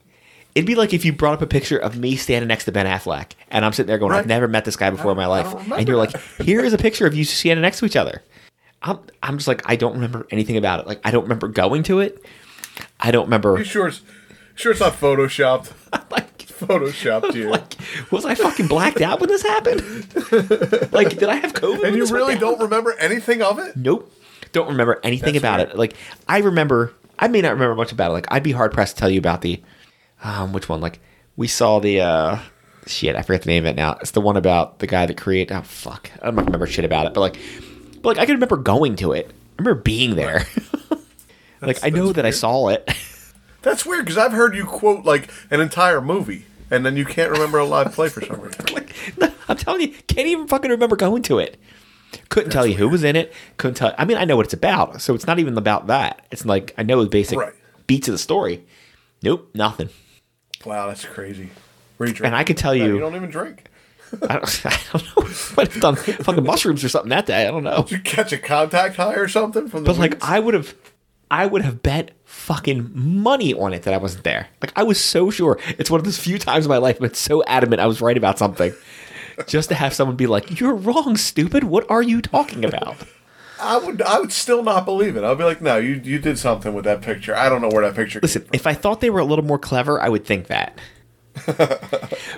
it'd 0.54 0.66
be 0.66 0.75
like 0.76 0.95
if 0.95 1.04
you 1.04 1.12
brought 1.12 1.35
up 1.35 1.43
a 1.43 1.47
picture 1.47 1.76
of 1.78 1.99
me 1.99 2.16
standing 2.16 2.49
next 2.49 2.64
to 2.64 2.73
Ben 2.73 2.87
Affleck, 2.87 3.33
and 3.50 3.64
I'm 3.64 3.73
sitting 3.73 3.88
there 3.88 3.99
going, 3.99 4.12
"I've 4.12 4.26
never 4.26 4.49
met 4.49 4.64
this 4.64 4.76
guy 4.76 4.90
before 4.90 5.11
in 5.11 5.16
my 5.16 5.26
life," 5.26 5.52
and 5.73 5.87
you're 5.87 5.97
like, 5.97 6.16
"Here 6.40 6.64
is 6.64 6.73
a 6.73 6.78
picture 6.78 7.07
of 7.07 7.14
you 7.14 7.25
standing 7.25 7.62
next 7.62 7.81
to 7.81 7.85
each 7.87 7.97
other." 7.97 8.23
I'm 8.85 8.99
I'm 9.23 9.38
just 9.38 9.49
like 9.49 9.62
I 9.64 9.76
don't 9.76 9.95
remember 9.95 10.26
anything 10.31 10.57
about 10.57 10.81
it. 10.81 10.87
Like 10.87 11.00
I 11.03 11.11
don't 11.11 11.23
remember 11.23 11.49
going 11.49 11.83
to 11.85 12.00
it. 12.00 12.23
I 13.00 13.11
don't 13.11 13.25
remember. 13.25 13.59
You 13.59 13.64
sure 13.64 13.91
sure 14.55 14.73
it's 14.73 14.81
not 14.81 14.93
photoshopped? 14.93 15.73
like 16.11 16.31
Photoshopped 16.55 17.35
you. 17.35 17.50
like 17.50 17.75
was 18.12 18.25
I 18.25 18.35
fucking 18.37 18.69
blacked 18.69 19.00
out 19.00 19.19
when 19.21 19.29
this 19.29 19.43
happened? 19.43 19.83
like 20.93 21.11
did 21.19 21.25
I 21.29 21.37
have 21.37 21.53
COVID? 21.55 21.85
and 21.85 21.97
you 21.97 22.07
really 22.07 22.37
don't 22.37 22.61
remember 22.61 22.95
anything 23.00 23.43
of 23.43 23.59
it? 23.59 23.76
Nope. 23.76 24.12
Don't 24.53 24.69
remember 24.69 25.00
anything 25.03 25.33
That's 25.33 25.43
about 25.43 25.59
weird. 25.59 25.71
it. 25.71 25.76
Like 25.79 25.95
I 26.29 26.38
remember 26.38 26.93
I 27.19 27.26
may 27.29 27.41
not 27.41 27.53
remember 27.55 27.75
much 27.75 27.91
about 27.91 28.11
it. 28.11 28.14
Like 28.14 28.26
I'd 28.31 28.43
be 28.45 28.53
hard 28.53 28.73
pressed 28.73 28.97
to 28.97 29.00
tell 29.00 29.11
you 29.11 29.19
about 29.19 29.41
the 29.41 29.62
um 30.23 30.53
which 30.53 30.69
one? 30.69 30.81
Like 30.81 31.00
we 31.37 31.49
saw 31.49 31.81
the 31.81 32.00
uh 32.03 32.38
shit, 32.87 33.17
I 33.17 33.23
forget 33.23 33.43
the 33.43 33.49
name 33.49 33.64
of 33.64 33.71
it 33.71 33.76
now. 33.76 33.97
It's 34.00 34.12
the 34.12 34.21
one 34.21 34.37
about 34.37 34.79
the 34.79 34.87
guy 34.87 35.07
that 35.07 35.17
created 35.17 35.55
oh 35.57 35.62
fuck. 35.62 36.11
I 36.23 36.26
don't 36.26 36.37
remember 36.37 36.67
shit 36.67 36.85
about 36.85 37.07
it, 37.07 37.14
but 37.14 37.21
like 37.21 37.38
But 38.05 38.11
like 38.17 38.19
I 38.19 38.27
can 38.27 38.35
remember 38.37 38.57
going 38.59 38.95
to 38.97 39.13
it. 39.13 39.27
I 39.59 39.63
remember 39.63 39.81
being 39.83 40.15
there. 40.15 40.47
like 41.61 41.83
I 41.83 41.91
know 41.91 42.07
that's 42.07 42.17
that 42.17 42.27
I 42.27 42.31
saw 42.31 42.69
it. 42.69 42.89
That's 43.63 43.85
weird 43.87 44.05
because 44.05 44.19
I've 44.19 44.33
heard 44.33 44.55
you 44.55 44.65
quote 44.67 45.05
like 45.05 45.31
an 45.51 45.61
entire 45.61 46.01
movie 46.01 46.45
and 46.71 46.85
then 46.85 46.97
you 46.97 47.05
can't 47.05 47.31
remember 47.31 47.59
a 47.59 47.65
live 47.65 47.93
play 47.93 48.09
for 48.09 48.21
some 48.21 48.41
reason. 48.41 48.67
like 48.75 48.95
no, 49.19 49.33
I'm 49.49 49.57
telling 49.57 49.81
you, 49.81 49.89
can't 50.07 50.29
even 50.29 50.47
fucking 50.47 50.71
remember 50.71 50.97
going 50.97 51.23
to 51.23 51.39
it. 51.39 51.59
Couldn't 52.29 52.51
tell 52.51 52.67
you 52.67 52.75
who 52.77 52.89
was 52.89 53.03
in 53.03 53.17
it. 53.17 53.33
Couldn't 53.57 53.75
tell. 53.75 53.93
I 53.99 54.05
mean, 54.05 54.19
I 54.19 54.25
know 54.25 54.37
what 54.37 54.47
it's 54.47 54.55
about, 54.55 55.01
so 55.03 55.15
it's 55.15 55.27
not 55.27 55.39
even 55.41 55.57
about 55.59 55.89
that. 55.89 56.27
It's 56.31 56.45
like 56.45 56.73
I 56.79 56.83
know 56.83 57.03
the 57.03 57.11
basic 57.11 57.39
Right. 57.39 57.55
beats 57.87 58.07
of 58.07 58.13
the 58.13 58.19
story. 58.19 58.65
Nope, 59.23 59.51
nothing. 59.55 59.89
Wow, 60.65 60.87
that's 60.89 61.05
crazy. 61.05 61.51
Were 61.99 62.07
you 62.07 62.15
And? 62.23 62.37
I 62.37 62.45
could 62.45 62.57
tell 62.59 62.75
No, 62.75 62.85
you, 62.85 62.95
you 62.95 63.01
don't 63.01 63.17
even 63.17 63.31
drink. 63.31 63.65
I 64.29 64.35
don't, 64.35 64.67
I 64.67 64.79
don't 64.93 65.17
know. 65.17 65.23
Might 65.57 65.73
have 65.73 65.81
done 65.81 65.97
fucking 65.97 66.45
mushrooms 66.45 66.85
or 66.85 66.89
something 66.89 67.11
that 67.11 67.27
day. 67.27 67.47
I 67.47 67.51
don't 67.51 67.65
know. 67.65 67.83
Did 67.83 67.91
you 67.93 67.99
catch 68.01 68.33
a 68.33 68.39
contact 68.39 68.97
high 68.97 69.15
or 69.15 69.29
something 69.29 69.69
from 69.69 69.85
the 69.85 69.91
But 69.91 69.99
like? 69.99 70.23
I 70.23 70.39
would 70.41 70.55
have 70.55 70.75
I 71.31 71.47
would 71.47 71.63
have 71.63 71.83
bet 71.83 72.13
fucking 72.25 72.91
money 72.95 73.55
on 73.55 73.73
it 73.73 73.83
that 73.85 73.95
I 73.95 73.97
wasn't 73.97 74.25
there. 74.25 74.49
Like 74.63 74.73
I 74.77 74.83
was 74.83 75.01
so 75.01 75.31
sure. 75.31 75.59
It's 75.79 75.91
one 75.91 76.01
of 76.01 76.05
those 76.05 76.19
few 76.19 76.39
times 76.39 76.67
in 76.67 76.69
my 76.69 76.79
life 76.79 76.97
I've 76.97 77.03
been 77.03 77.15
so 77.15 77.43
adamant 77.45 77.81
I 77.81 77.87
was 77.87 78.01
right 78.01 78.17
about 78.17 78.39
something. 78.39 78.73
Just 79.49 79.69
to 79.71 79.75
have 79.75 79.93
someone 79.93 80.17
be 80.17 80.29
like, 80.29 80.61
You're 80.61 80.75
wrong, 80.75 81.17
stupid. 81.17 81.65
What 81.65 81.91
are 81.91 82.03
you 82.03 82.23
talking 82.23 82.65
about? 82.65 82.97
I 83.61 83.79
would 83.79 84.03
I 84.03 84.21
would 84.21 84.33
still 84.33 84.63
not 84.63 84.85
believe 84.85 85.17
it. 85.17 85.25
I'd 85.25 85.39
be 85.39 85.45
like, 85.45 85.63
no, 85.63 85.79
you 85.79 86.01
you 86.05 86.19
did 86.19 86.39
something 86.39 86.75
with 86.75 86.85
that 86.85 87.03
picture. 87.03 87.35
I 87.35 87.49
don't 87.49 87.63
know 87.63 87.69
where 87.69 87.85
that 87.85 87.97
picture. 87.97 88.21
Listen, 88.23 88.47
if 88.53 88.67
I 88.67 88.75
thought 88.75 89.01
they 89.01 89.11
were 89.11 89.21
a 89.21 89.25
little 89.25 89.45
more 89.45 89.59
clever, 89.59 90.01
I 90.01 90.09
would 90.09 90.25
think 90.25 90.49
that. 90.49 90.79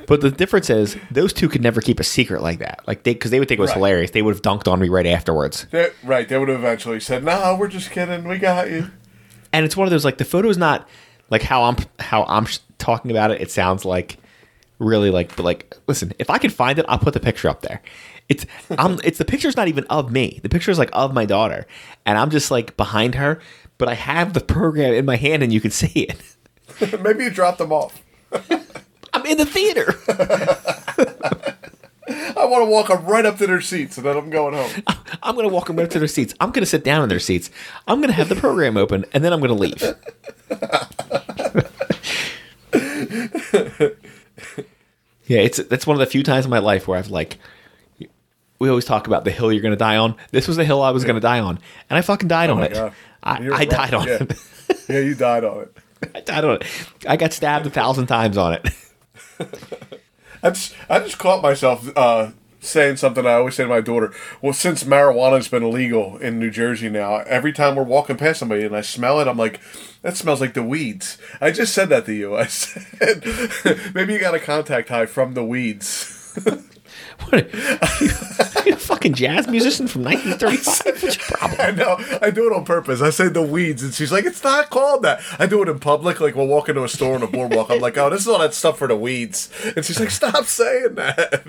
but 0.07 0.21
the 0.21 0.31
difference 0.31 0.71
is 0.71 0.97
those 1.11 1.33
two 1.33 1.49
could 1.49 1.63
never 1.63 1.81
keep 1.81 2.01
a 2.01 2.05
secret 2.05 2.43
like 2.43 2.59
that. 2.61 2.81
Like 2.87 3.03
they 3.03 3.13
because 3.15 3.31
they 3.31 3.39
would 3.39 3.49
think 3.49 3.59
it 3.59 3.63
was 3.63 3.71
Right. 3.71 3.77
hilarious. 3.77 4.11
They 4.13 4.23
would 4.23 4.35
have 4.35 4.43
dunked 4.43 4.71
on 4.71 4.81
me 4.81 4.89
right 4.89 5.07
afterwards. 5.07 5.67
They- 5.71 5.91
right, 6.03 6.29
they 6.29 6.39
would 6.39 6.49
have 6.49 6.59
eventually 6.61 7.01
said, 7.01 7.25
"No, 7.25 7.57
we're 7.59 7.69
just 7.69 7.91
kidding. 7.91 8.25
We 8.27 8.39
got 8.39 8.71
you." 8.71 8.91
and 9.53 9.65
it's 9.65 9.77
one 9.77 9.87
of 9.87 9.91
those 9.91 10.05
like 10.05 10.19
the 10.19 10.25
photo 10.25 10.49
is 10.49 10.59
not 10.59 10.89
like 11.31 11.43
how 11.43 11.63
I'm 11.65 11.77
how 12.01 12.25
I'm 12.25 12.47
sh- 12.47 12.59
talking 12.79 13.11
about 13.11 13.31
it. 13.31 13.41
It 13.41 13.51
sounds 13.51 13.85
like 13.85 14.19
really 14.79 15.11
like 15.11 15.35
but 15.37 15.45
like 15.45 15.75
listen, 15.87 16.13
if 16.19 16.29
I 16.31 16.39
can 16.39 16.51
find 16.51 16.79
it, 16.79 16.85
I'll 16.89 16.99
put 16.99 17.15
the 17.15 17.21
picture 17.21 17.49
up 17.49 17.63
there. 17.63 17.81
It's 18.29 18.45
I'm 18.71 18.99
it's 19.05 19.19
the 19.19 19.25
picture's 19.25 19.57
not 19.57 19.69
even 19.69 19.85
of 19.85 20.11
me. 20.11 20.41
The 20.43 20.49
picture's 20.49 20.79
like 20.79 20.91
of 20.93 21.15
my 21.15 21.25
daughter, 21.27 21.67
and 22.05 22.19
I'm 22.19 22.31
just 22.31 22.51
like 22.51 22.77
behind 22.77 23.15
her, 23.15 23.41
but 23.79 23.89
I 23.89 23.95
have 23.95 24.33
the 24.33 24.41
program 24.41 24.95
in 24.95 25.05
my 25.05 25.17
hand 25.17 25.43
and 25.43 25.53
you 25.53 25.61
can 25.61 25.71
see 25.71 26.01
it. 26.09 26.21
Maybe 27.03 27.25
you 27.25 27.31
dropped 27.31 27.59
them 27.59 27.73
off. 27.73 28.03
I'm 29.27 29.33
in 29.33 29.39
the 29.39 29.47
theater. 29.47 29.95
I 32.39 32.45
want 32.45 32.65
to 32.65 32.71
walk 32.71 32.89
them 32.89 33.05
right 33.07 33.27
up 33.27 33.39
to 33.39 33.47
their 33.47 33.61
seats, 33.61 33.97
and 33.97 34.07
then 34.07 34.17
I'm 34.17 34.31
going 34.31 34.55
home. 34.55 34.71
I'm 35.23 35.35
gonna 35.35 35.49
walk 35.49 35.67
them 35.67 35.77
right 35.77 35.91
to 35.91 35.99
their 35.99 36.07
seats. 36.09 36.33
I'm 36.41 36.53
gonna 36.53 36.67
sit 36.67 36.85
down 36.85 37.03
in 37.03 37.09
their 37.09 37.19
seats. 37.19 37.51
I'm 37.89 38.01
gonna 38.01 38.13
have 38.13 38.29
the 38.29 38.37
program 38.37 38.77
open, 38.77 39.05
and 39.13 39.25
then 39.25 39.33
I'm 39.33 39.41
gonna 39.41 39.55
leave. 39.55 39.83
yeah, 45.27 45.39
it's 45.41 45.59
that's 45.65 45.87
one 45.87 45.95
of 45.97 46.01
the 46.01 46.07
few 46.07 46.23
times 46.23 46.45
in 46.45 46.51
my 46.51 46.59
life 46.61 46.87
where 46.89 46.99
I've 46.99 47.09
like. 47.11 47.39
We 48.59 48.71
always 48.71 48.87
talk 48.87 49.07
about 49.07 49.25
the 49.25 49.31
hill 49.31 49.53
you're 49.53 49.63
gonna 49.63 49.77
die 49.77 49.97
on. 49.99 50.15
This 50.31 50.49
was 50.49 50.57
the 50.57 50.65
hill 50.65 50.81
I 50.83 50.91
was 50.91 51.05
gonna 51.05 51.21
die 51.21 51.41
on, 51.41 51.59
and 51.91 51.99
I 51.99 52.01
fucking 52.01 52.29
died 52.29 52.49
oh 52.49 52.55
on 52.57 52.63
it. 52.63 52.73
God. 52.73 52.93
I, 53.23 53.51
I 53.53 53.65
died 53.67 53.93
on 53.95 54.07
Yeah. 54.07 54.19
it. 54.23 54.33
Yeah, 54.89 55.01
you 55.01 55.15
died 55.17 55.43
on 55.45 55.63
it. 55.63 55.77
I 56.15 56.21
died 56.21 56.45
on 56.45 56.57
it. 56.57 56.65
I 57.09 57.17
got 57.17 57.33
stabbed 57.33 57.67
a 57.67 57.71
thousand 57.71 58.07
times 58.07 58.37
on 58.37 58.53
it. 58.55 58.69
I 60.43 60.51
just, 60.51 60.75
I 60.89 60.99
just 61.01 61.19
caught 61.19 61.43
myself 61.43 61.89
uh, 61.97 62.31
saying 62.61 62.97
something 62.97 63.27
I 63.27 63.35
always 63.35 63.55
say 63.55 63.65
to 63.65 63.69
my 63.69 63.81
daughter. 63.81 64.13
Well, 64.43 64.53
since 64.53 64.85
marijuana's 64.85 65.49
been 65.49 65.63
illegal 65.63 66.19
in 66.19 66.39
New 66.39 66.51
Jersey 66.51 66.89
now, 66.89 67.17
every 67.17 67.53
time 67.53 67.77
we're 67.77 67.85
walking 67.85 68.17
past 68.17 68.41
somebody 68.41 68.65
and 68.65 68.77
I 68.77 68.81
smell 68.81 69.21
it, 69.21 69.29
I'm 69.29 69.39
like, 69.39 69.61
that 70.03 70.17
smells 70.17 70.41
like 70.41 70.55
the 70.55 70.63
weeds. 70.63 71.19
I 71.41 71.51
just 71.51 71.75
said 71.75 71.89
that 71.89 72.07
to 72.07 72.13
you. 72.13 72.37
I 72.37 72.47
said, 72.47 73.25
maybe 73.95 74.13
you 74.13 74.21
got 74.21 74.35
a 74.35 74.41
contact 74.41 74.89
high 74.89 75.07
from 75.07 75.35
the 75.35 75.45
weeds. 75.45 76.13
What? 77.29 77.51
Fucking 79.07 79.15
jazz 79.15 79.47
musician 79.47 79.87
from 79.87 80.03
1935. 80.03 81.03
What's 81.03 81.17
your 81.17 81.39
problem? 81.39 81.61
I 81.61 81.71
know. 81.71 82.19
I 82.21 82.31
do 82.31 82.51
it 82.51 82.57
on 82.57 82.65
purpose. 82.65 83.01
I 83.01 83.11
say 83.11 83.29
the 83.29 83.41
weeds, 83.41 83.85
and 83.85 83.95
she's 83.95 84.11
like, 84.11 84.25
"It's 84.25 84.43
not 84.43 84.69
called 84.71 85.03
that." 85.03 85.21
I 85.39 85.47
do 85.47 85.63
it 85.63 85.69
in 85.69 85.79
public, 85.79 86.21
like 86.21 86.35
we'll 86.35 86.49
walk 86.49 86.69
into 86.69 86.83
a 86.83 86.89
store 86.89 87.15
on 87.15 87.23
a 87.23 87.29
boardwalk. 87.29 87.71
I'm 87.71 87.81
like, 87.81 87.97
"Oh, 87.97 88.11
this 88.11 88.23
is 88.23 88.29
all 88.29 88.41
that 88.41 88.53
stuff 88.53 88.79
for 88.79 88.89
the 88.89 88.97
weeds," 88.97 89.49
and 89.77 89.85
she's 89.85 90.01
like, 90.01 90.11
"Stop 90.11 90.47
saying 90.47 90.97
that." 90.97 91.45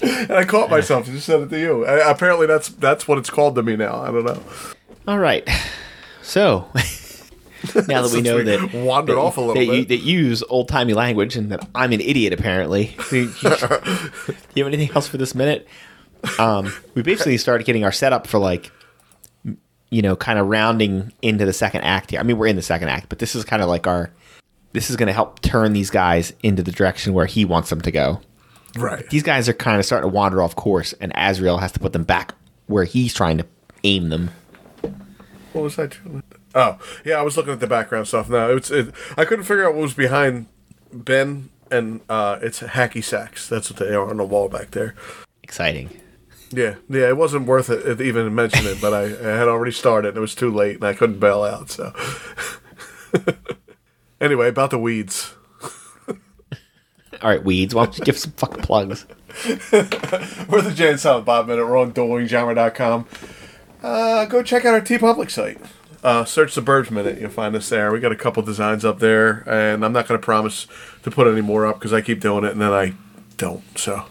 and 0.00 0.32
I 0.32 0.44
caught 0.44 0.70
myself. 0.70 1.06
and 1.06 1.16
just 1.16 1.26
said 1.26 1.40
it 1.40 1.50
to 1.50 1.58
you. 1.58 1.86
I, 1.86 2.08
apparently, 2.08 2.46
that's 2.46 2.68
that's 2.68 3.08
what 3.08 3.18
it's 3.18 3.30
called 3.30 3.56
to 3.56 3.64
me 3.64 3.74
now. 3.74 4.00
I 4.00 4.12
don't 4.12 4.24
know. 4.24 4.42
All 5.08 5.18
right. 5.18 5.48
So 6.22 6.68
now 7.88 8.02
that 8.02 8.10
we 8.12 8.20
know 8.20 8.36
we 8.36 8.42
that 8.44 8.74
wandered 8.74 9.16
that, 9.16 9.20
off 9.20 9.36
a 9.36 9.40
little 9.40 9.54
that 9.54 9.64
You, 9.64 9.70
bit. 9.84 9.88
that 9.88 9.98
you 9.98 10.18
use 10.18 10.42
old 10.48 10.68
timey 10.68 10.94
language 10.94 11.36
and 11.36 11.50
that 11.52 11.68
I'm 11.74 11.92
an 11.92 12.00
idiot 12.00 12.32
apparently. 12.32 12.96
Do 13.10 13.16
you, 13.18 13.28
have 14.64 14.66
anything 14.66 14.90
else 14.94 15.08
for 15.08 15.16
this 15.16 15.34
minute? 15.34 15.66
Um, 16.38 16.72
we 16.94 17.02
basically 17.02 17.36
started 17.38 17.64
getting 17.64 17.84
our 17.84 17.92
setup 17.92 18.26
for 18.26 18.38
like, 18.38 18.70
you 19.90 20.02
know, 20.02 20.16
kind 20.16 20.38
of 20.38 20.48
rounding 20.48 21.12
into 21.22 21.44
the 21.44 21.52
second 21.52 21.82
act 21.82 22.10
here. 22.10 22.20
I 22.20 22.22
mean, 22.22 22.38
we're 22.38 22.46
in 22.46 22.56
the 22.56 22.62
second 22.62 22.88
act, 22.88 23.08
but 23.08 23.18
this 23.18 23.34
is 23.34 23.44
kind 23.44 23.62
of 23.62 23.68
like 23.68 23.86
our. 23.86 24.10
This 24.72 24.88
is 24.88 24.96
going 24.96 25.08
to 25.08 25.12
help 25.12 25.42
turn 25.42 25.74
these 25.74 25.90
guys 25.90 26.32
into 26.42 26.62
the 26.62 26.72
direction 26.72 27.12
where 27.12 27.26
he 27.26 27.44
wants 27.44 27.68
them 27.68 27.82
to 27.82 27.90
go. 27.90 28.22
Right. 28.74 29.06
These 29.10 29.22
guys 29.22 29.46
are 29.50 29.52
kind 29.52 29.78
of 29.78 29.84
starting 29.84 30.08
to 30.10 30.14
wander 30.14 30.40
off 30.40 30.56
course, 30.56 30.94
and 30.94 31.12
Azrael 31.14 31.58
has 31.58 31.72
to 31.72 31.80
put 31.80 31.92
them 31.92 32.04
back 32.04 32.34
where 32.68 32.84
he's 32.84 33.12
trying 33.12 33.36
to 33.36 33.46
aim 33.84 34.08
them. 34.08 34.30
What 35.52 35.62
was 35.62 35.78
I 35.78 35.88
doing? 35.88 36.22
Oh, 36.54 36.78
yeah. 37.04 37.14
I 37.14 37.22
was 37.22 37.36
looking 37.36 37.52
at 37.52 37.60
the 37.60 37.66
background 37.66 38.08
stuff. 38.08 38.28
No, 38.28 38.56
it's 38.56 38.70
it, 38.70 38.94
I 39.16 39.24
couldn't 39.24 39.44
figure 39.44 39.66
out 39.66 39.74
what 39.74 39.82
was 39.82 39.94
behind 39.94 40.46
Ben, 40.92 41.50
and 41.70 42.00
uh, 42.08 42.38
it's 42.42 42.60
hacky 42.60 43.02
sacks. 43.02 43.48
That's 43.48 43.70
what 43.70 43.78
they 43.78 43.94
are 43.94 44.08
on 44.08 44.18
the 44.18 44.24
wall 44.24 44.48
back 44.48 44.72
there. 44.72 44.94
Exciting. 45.42 45.90
Yeah, 46.50 46.74
yeah, 46.88 47.08
it 47.08 47.16
wasn't 47.16 47.46
worth 47.46 47.70
it 47.70 47.82
to 47.96 48.02
even 48.02 48.34
mention 48.34 48.66
it, 48.66 48.78
but 48.80 48.92
I, 48.92 49.04
I 49.04 49.36
had 49.38 49.48
already 49.48 49.72
started. 49.72 50.08
And 50.08 50.18
it 50.18 50.20
was 50.20 50.34
too 50.34 50.50
late, 50.52 50.76
and 50.76 50.84
I 50.84 50.92
couldn't 50.92 51.18
bail 51.18 51.42
out. 51.42 51.70
So, 51.70 51.94
anyway, 54.20 54.48
about 54.48 54.70
the 54.70 54.78
weeds. 54.78 55.34
All 57.22 57.30
right, 57.30 57.42
weeds. 57.42 57.74
Why 57.74 57.84
don't 57.84 57.98
you 57.98 58.04
give 58.04 58.18
some 58.18 58.32
fucking 58.32 58.62
plugs? 58.62 59.06
We're 59.72 60.60
the 60.60 60.72
Jay 60.74 60.90
and 60.90 61.00
Silent 61.00 61.24
Bob 61.24 61.46
Minute. 61.46 61.64
We're 61.64 61.78
on 61.78 61.92
duelinggenre.com. 61.92 63.06
Uh, 63.82 64.24
go 64.26 64.42
check 64.42 64.64
out 64.64 64.74
our 64.74 64.80
TeePublic 64.80 65.30
site. 65.30 65.58
Uh, 66.02 66.24
search 66.24 66.54
the 66.54 66.62
Burbs 66.62 66.90
Minute. 66.90 67.20
You'll 67.20 67.30
find 67.30 67.54
us 67.54 67.68
there. 67.68 67.92
We 67.92 68.00
got 68.00 68.10
a 68.10 68.16
couple 68.16 68.42
designs 68.42 68.84
up 68.84 68.98
there, 68.98 69.44
and 69.48 69.84
I'm 69.84 69.92
not 69.92 70.08
going 70.08 70.20
to 70.20 70.24
promise 70.24 70.66
to 71.04 71.10
put 71.10 71.28
any 71.28 71.40
more 71.40 71.64
up 71.66 71.78
because 71.78 71.92
I 71.92 72.00
keep 72.00 72.20
doing 72.20 72.44
it 72.44 72.52
and 72.52 72.60
then 72.60 72.72
I 72.72 72.94
don't. 73.36 73.62
So, 73.78 74.04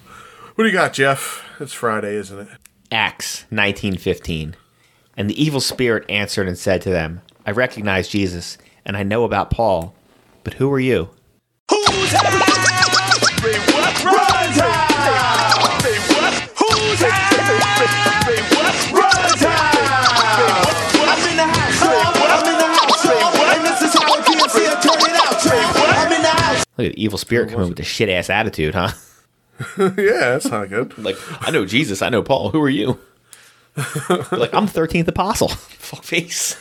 what 0.56 0.63
do 0.63 0.69
you 0.69 0.73
got, 0.73 0.93
Jeff? 0.93 1.43
It's 1.60 1.73
Friday, 1.73 2.15
isn't 2.15 2.39
it? 2.39 2.47
Acts 2.91 3.41
1915. 3.49 4.56
And 5.17 5.30
the 5.30 5.41
evil 5.41 5.60
spirit 5.60 6.06
answered 6.10 6.47
and 6.47 6.58
said 6.58 6.82
to 6.84 6.89
them, 6.89 7.21
I 7.45 7.51
recognize 7.51 8.08
Jesus, 8.08 8.58
and 8.86 8.95
I 8.95 9.04
know 9.04 9.25
about 9.25 9.51
Paul, 9.51 9.93
but 10.43 10.54
who 10.54 10.71
are 10.71 10.80
you? 10.80 11.10
Who's 11.69 12.13
Look 26.81 26.93
at 26.93 26.95
the 26.95 27.03
evil 27.03 27.19
spirit 27.19 27.51
coming 27.51 27.69
with 27.69 27.79
a 27.79 27.83
shit 27.83 28.09
ass 28.09 28.31
attitude, 28.31 28.73
huh? 28.73 28.89
yeah, 29.77 29.93
that's 29.95 30.47
not 30.47 30.69
good. 30.69 30.97
Like, 30.97 31.15
I 31.39 31.51
know 31.51 31.63
Jesus, 31.63 32.01
I 32.01 32.09
know 32.09 32.23
Paul, 32.23 32.49
who 32.49 32.59
are 32.59 32.69
you? 32.69 32.97
like, 33.77 34.51
I'm 34.51 34.65
the 34.65 34.71
13th 34.73 35.07
apostle. 35.07 35.47
Fuck 35.49 36.03
face. 36.03 36.55